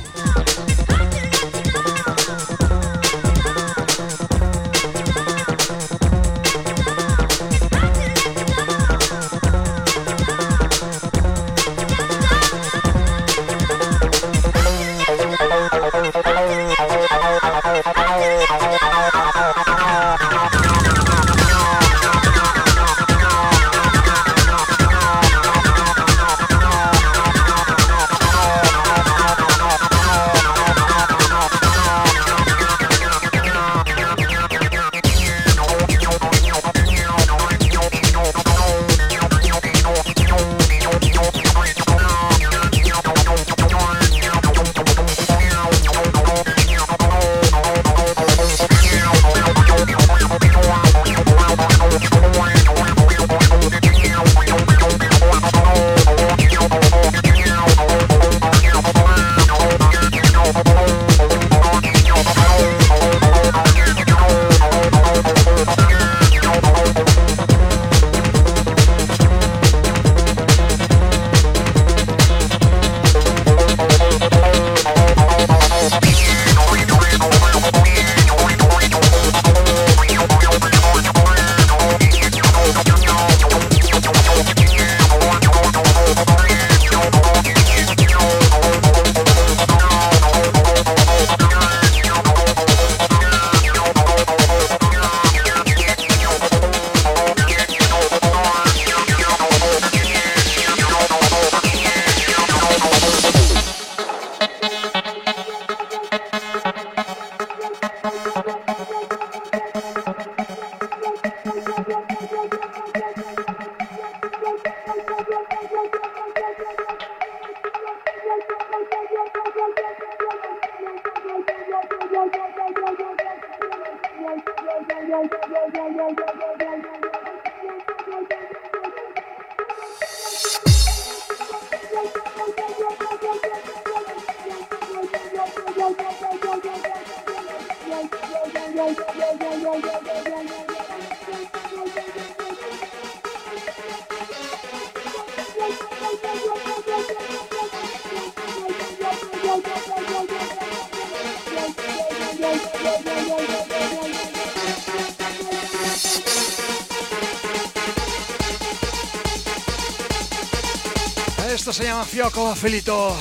[162.61, 163.17] Felito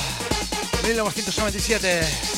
[0.84, 2.29] 1997.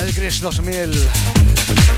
[0.00, 1.97] El Chris 2000.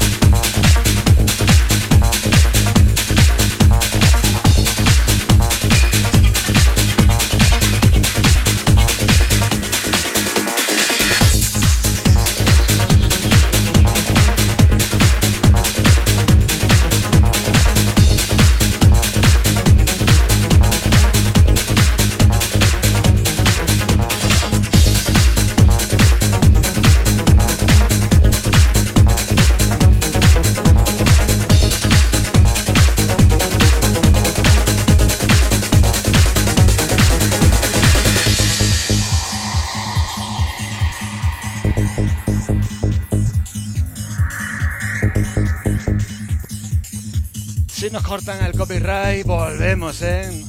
[48.11, 50.45] Cortan el copyright, volvemos, ¿eh?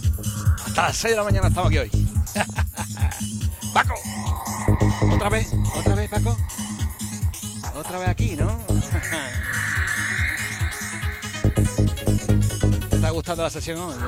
[0.65, 1.91] Hasta las 6 de la mañana estamos aquí hoy.
[3.71, 3.93] Paco.
[5.13, 6.35] Otra vez, otra vez, Paco.
[7.75, 8.47] Otra vez aquí, ¿no?
[12.89, 13.95] ¿Te está gustando la sesión hoy?
[13.95, 14.07] ¿no?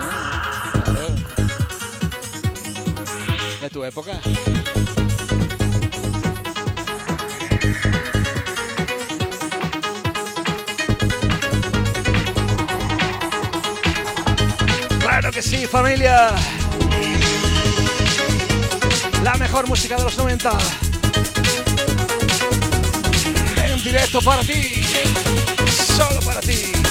[3.62, 4.20] De tu época.
[15.44, 16.30] Sí, familia.
[19.24, 20.58] La mejor música de los 90.
[23.66, 24.84] En directo para ti.
[25.68, 26.83] Solo para ti.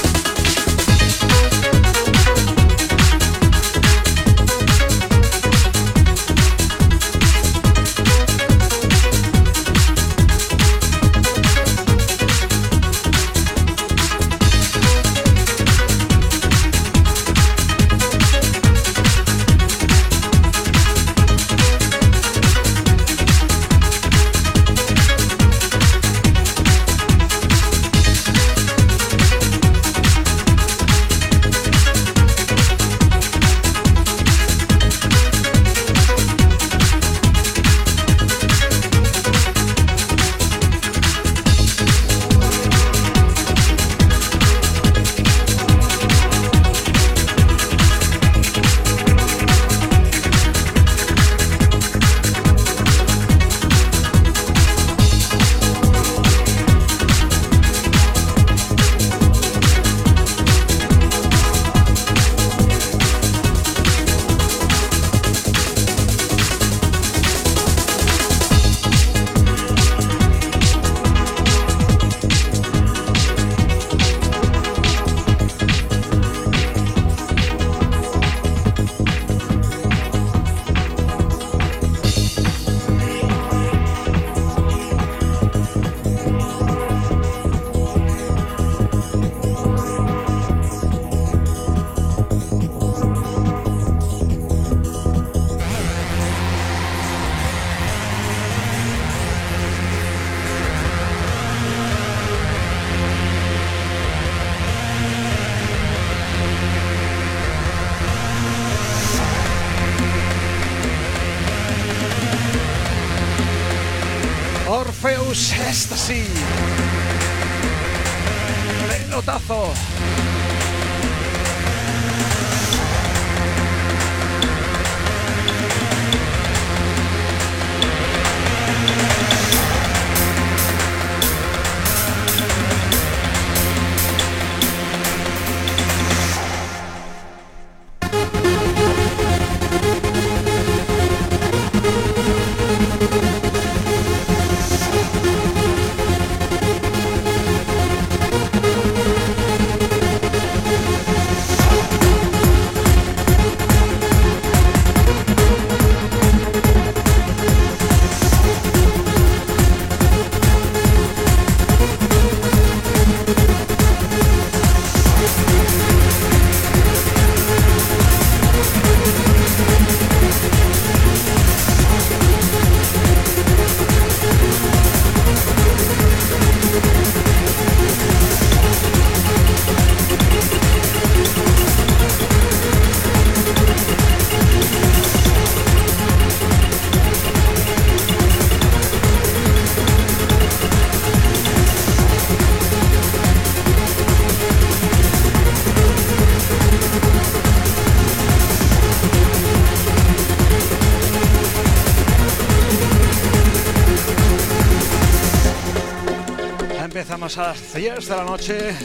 [207.36, 208.76] A las 10 de la noche.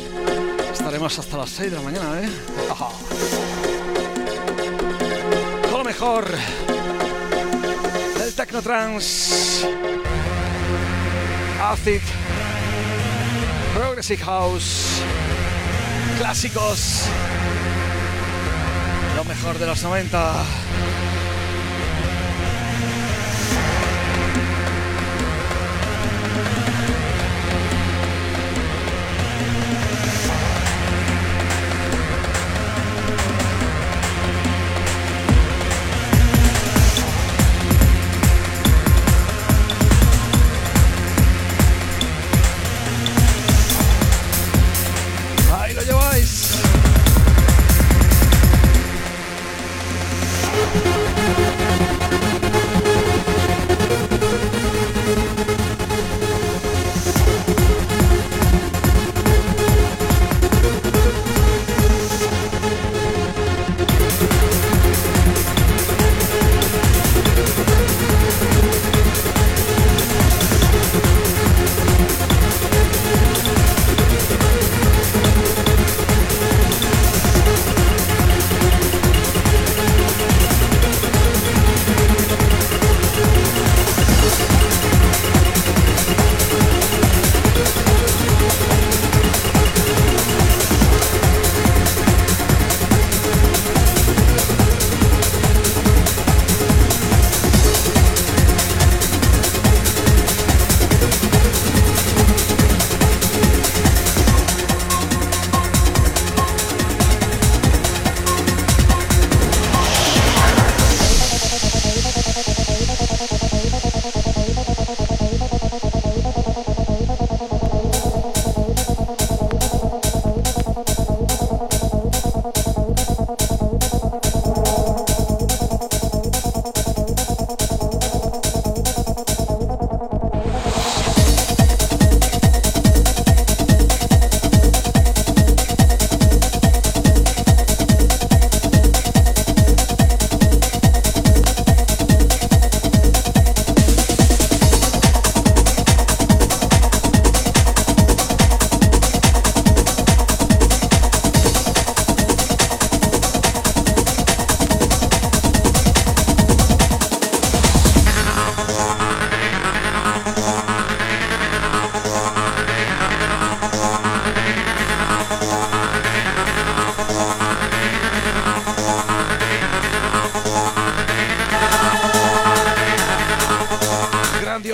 [0.72, 2.30] Estaremos hasta las 6 de la mañana, ¿eh?
[5.70, 6.26] Con lo mejor
[8.18, 9.66] del Technotrans,
[11.62, 12.00] Acid,
[13.76, 15.02] Progressive House,
[16.18, 17.02] clásicos,
[19.18, 20.67] lo mejor de los 90.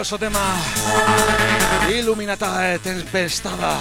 [0.03, 0.56] Maravilloso tema.
[1.90, 3.77] Iluminata tempestada.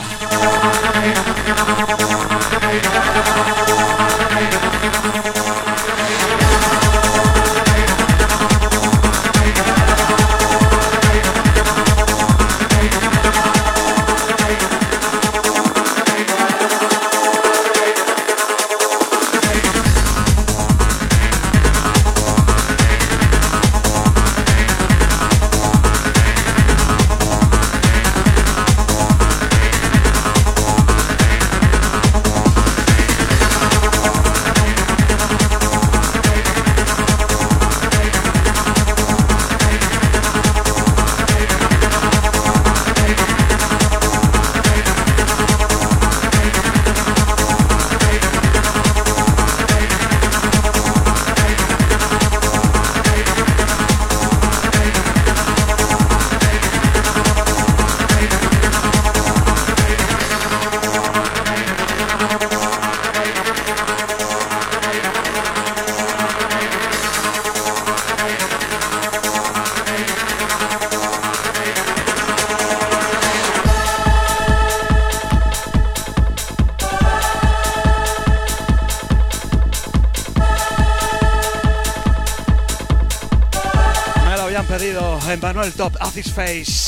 [86.22, 86.81] Manuel Top Aziz Face.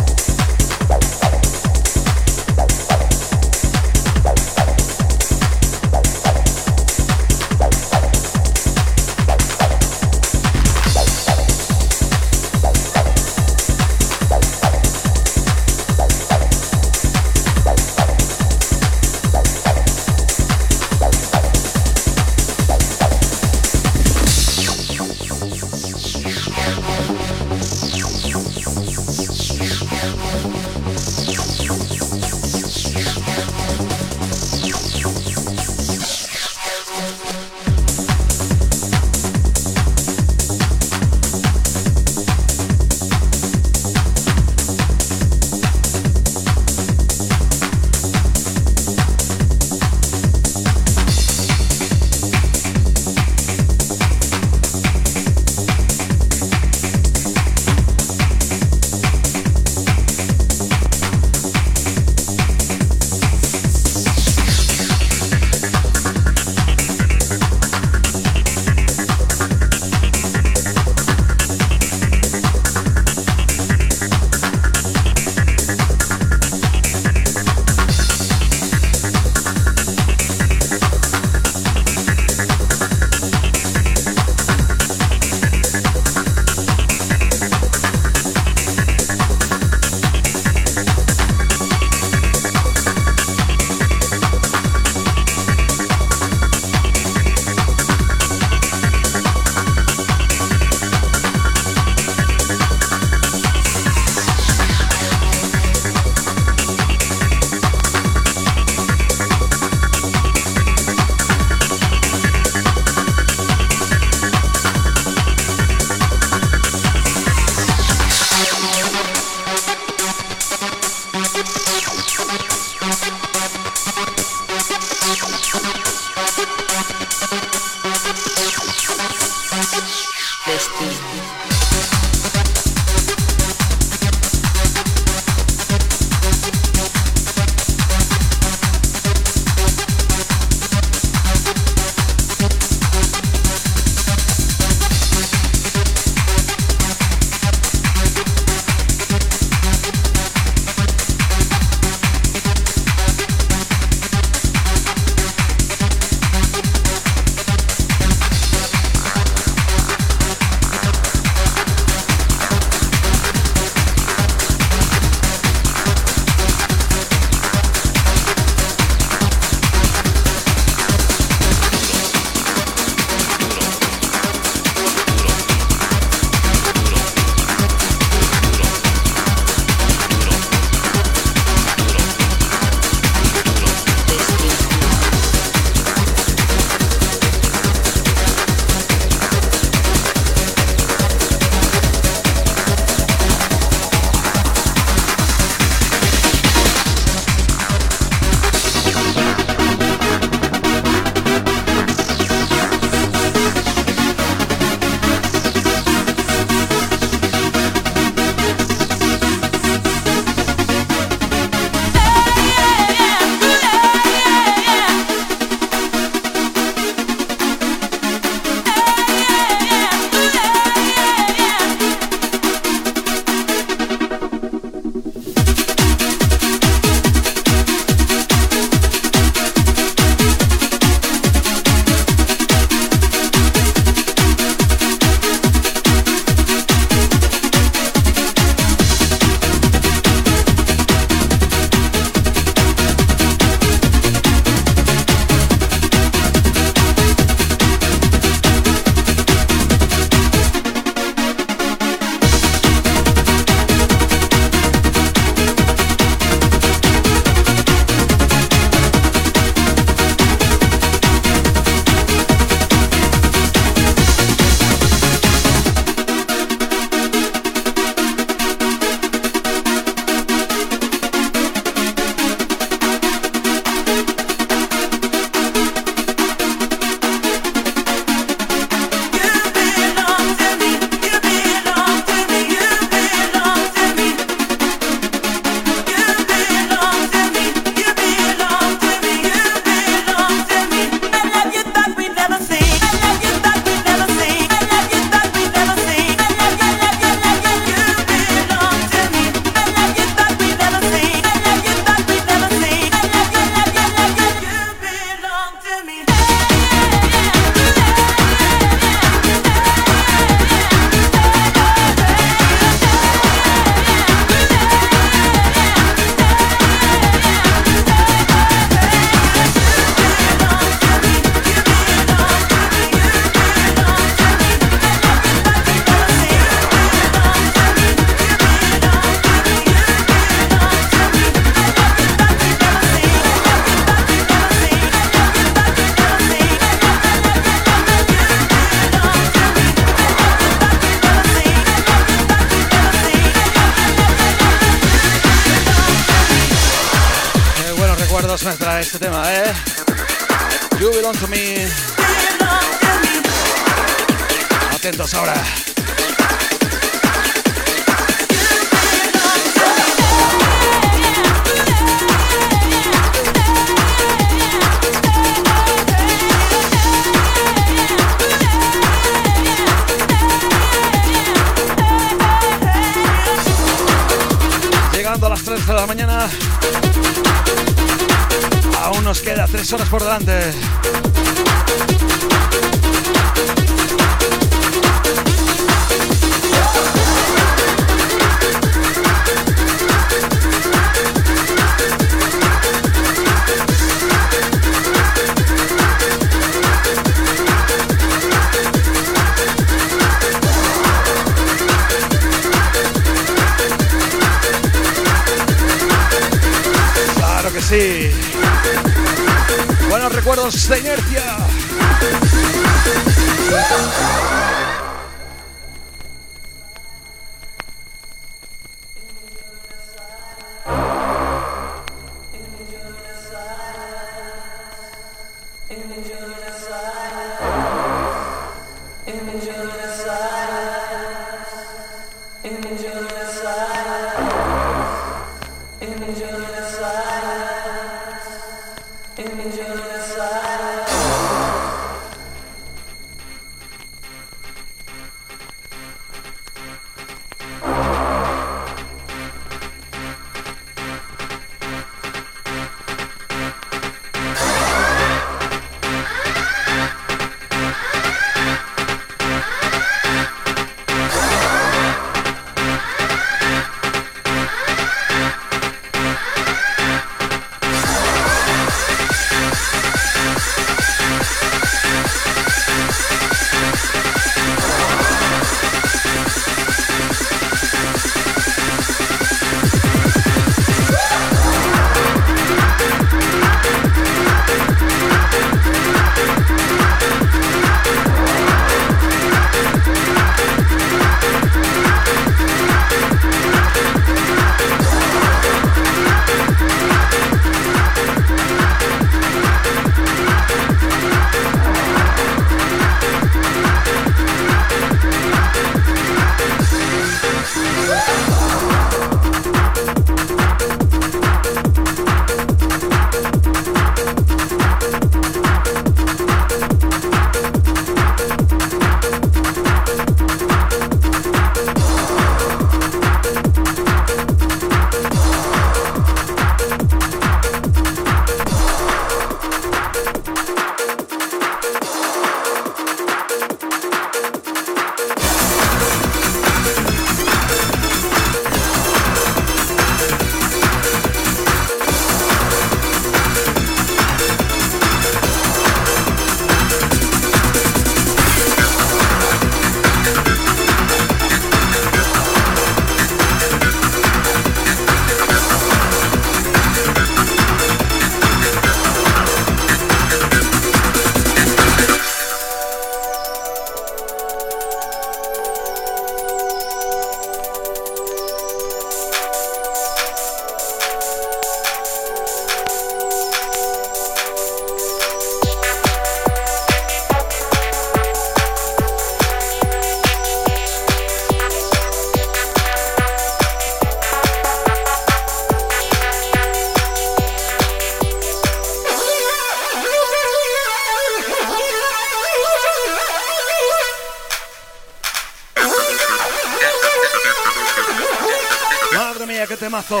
[599.70, 600.00] まそう。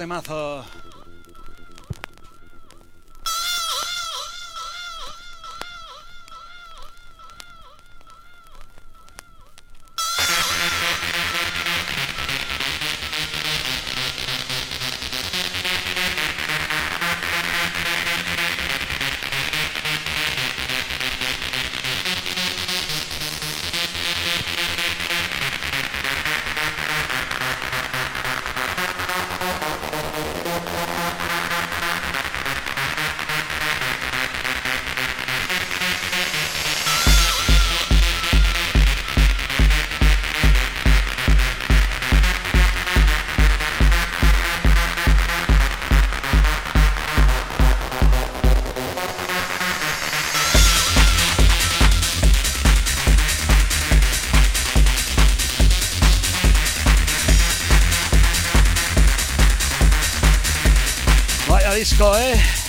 [0.00, 0.64] Temazo.
[62.00, 62.59] Vaya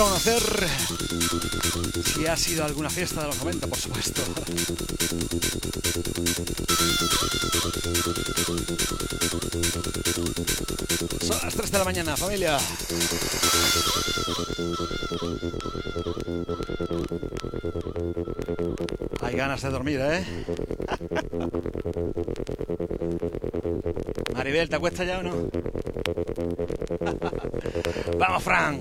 [0.00, 0.42] conocer
[2.14, 4.22] si ha sido alguna fiesta de los 90, por supuesto.
[11.20, 12.58] Son las 3 de la mañana, familia.
[19.20, 20.24] Hay ganas de dormir, ¿eh?
[24.34, 25.69] Maribel, ¿te acuestas ya o no?
[28.18, 28.80] Vamos, Fran.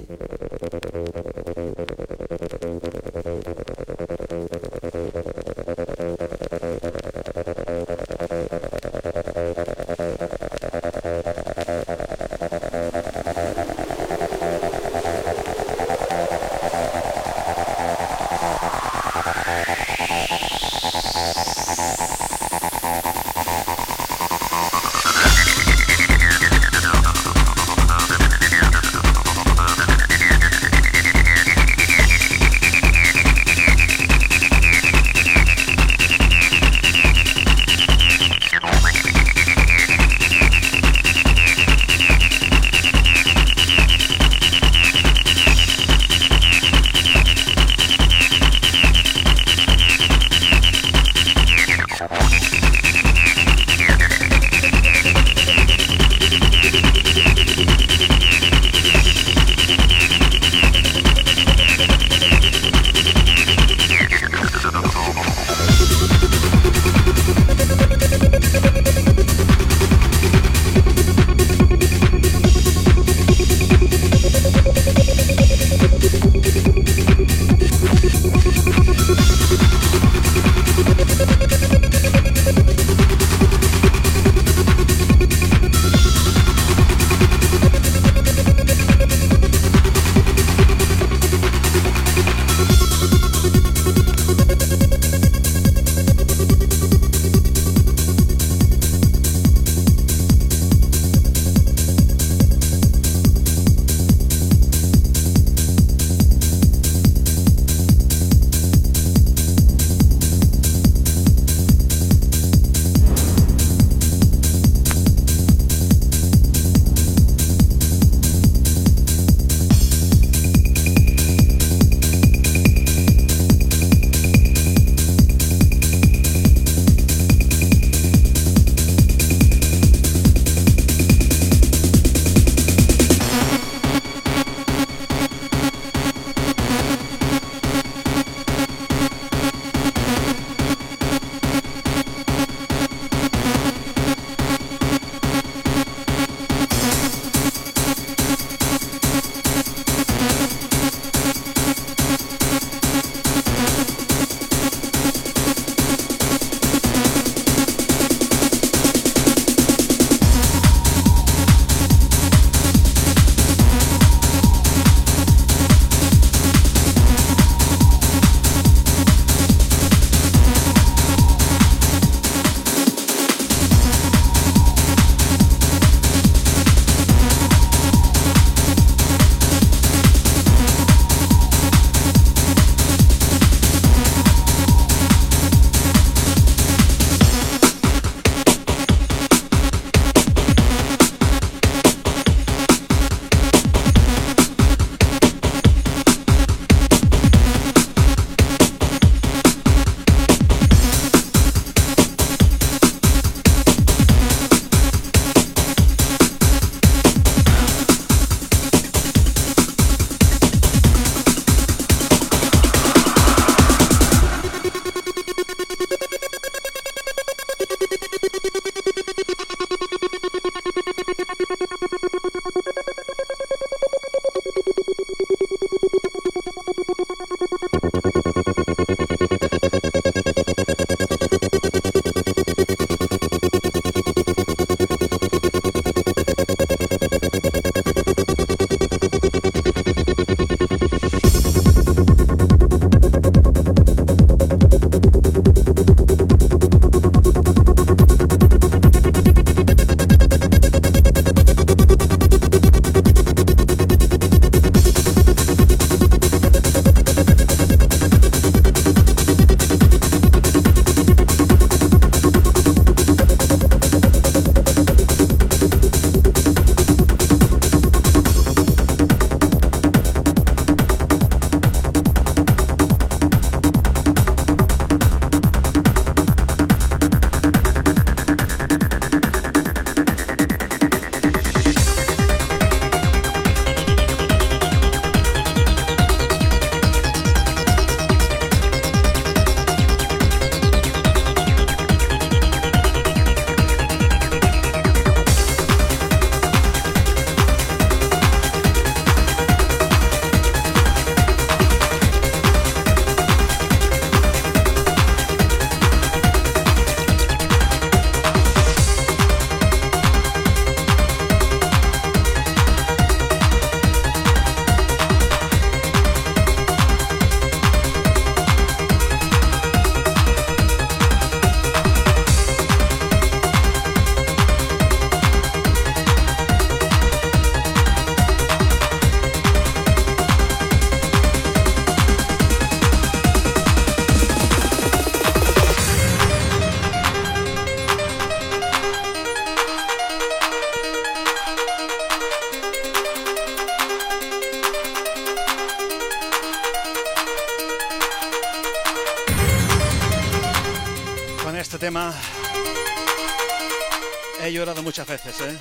[355.10, 355.58] Veces, ¿eh?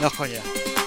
[0.00, 0.42] No joya.
[0.42, 0.81] familia.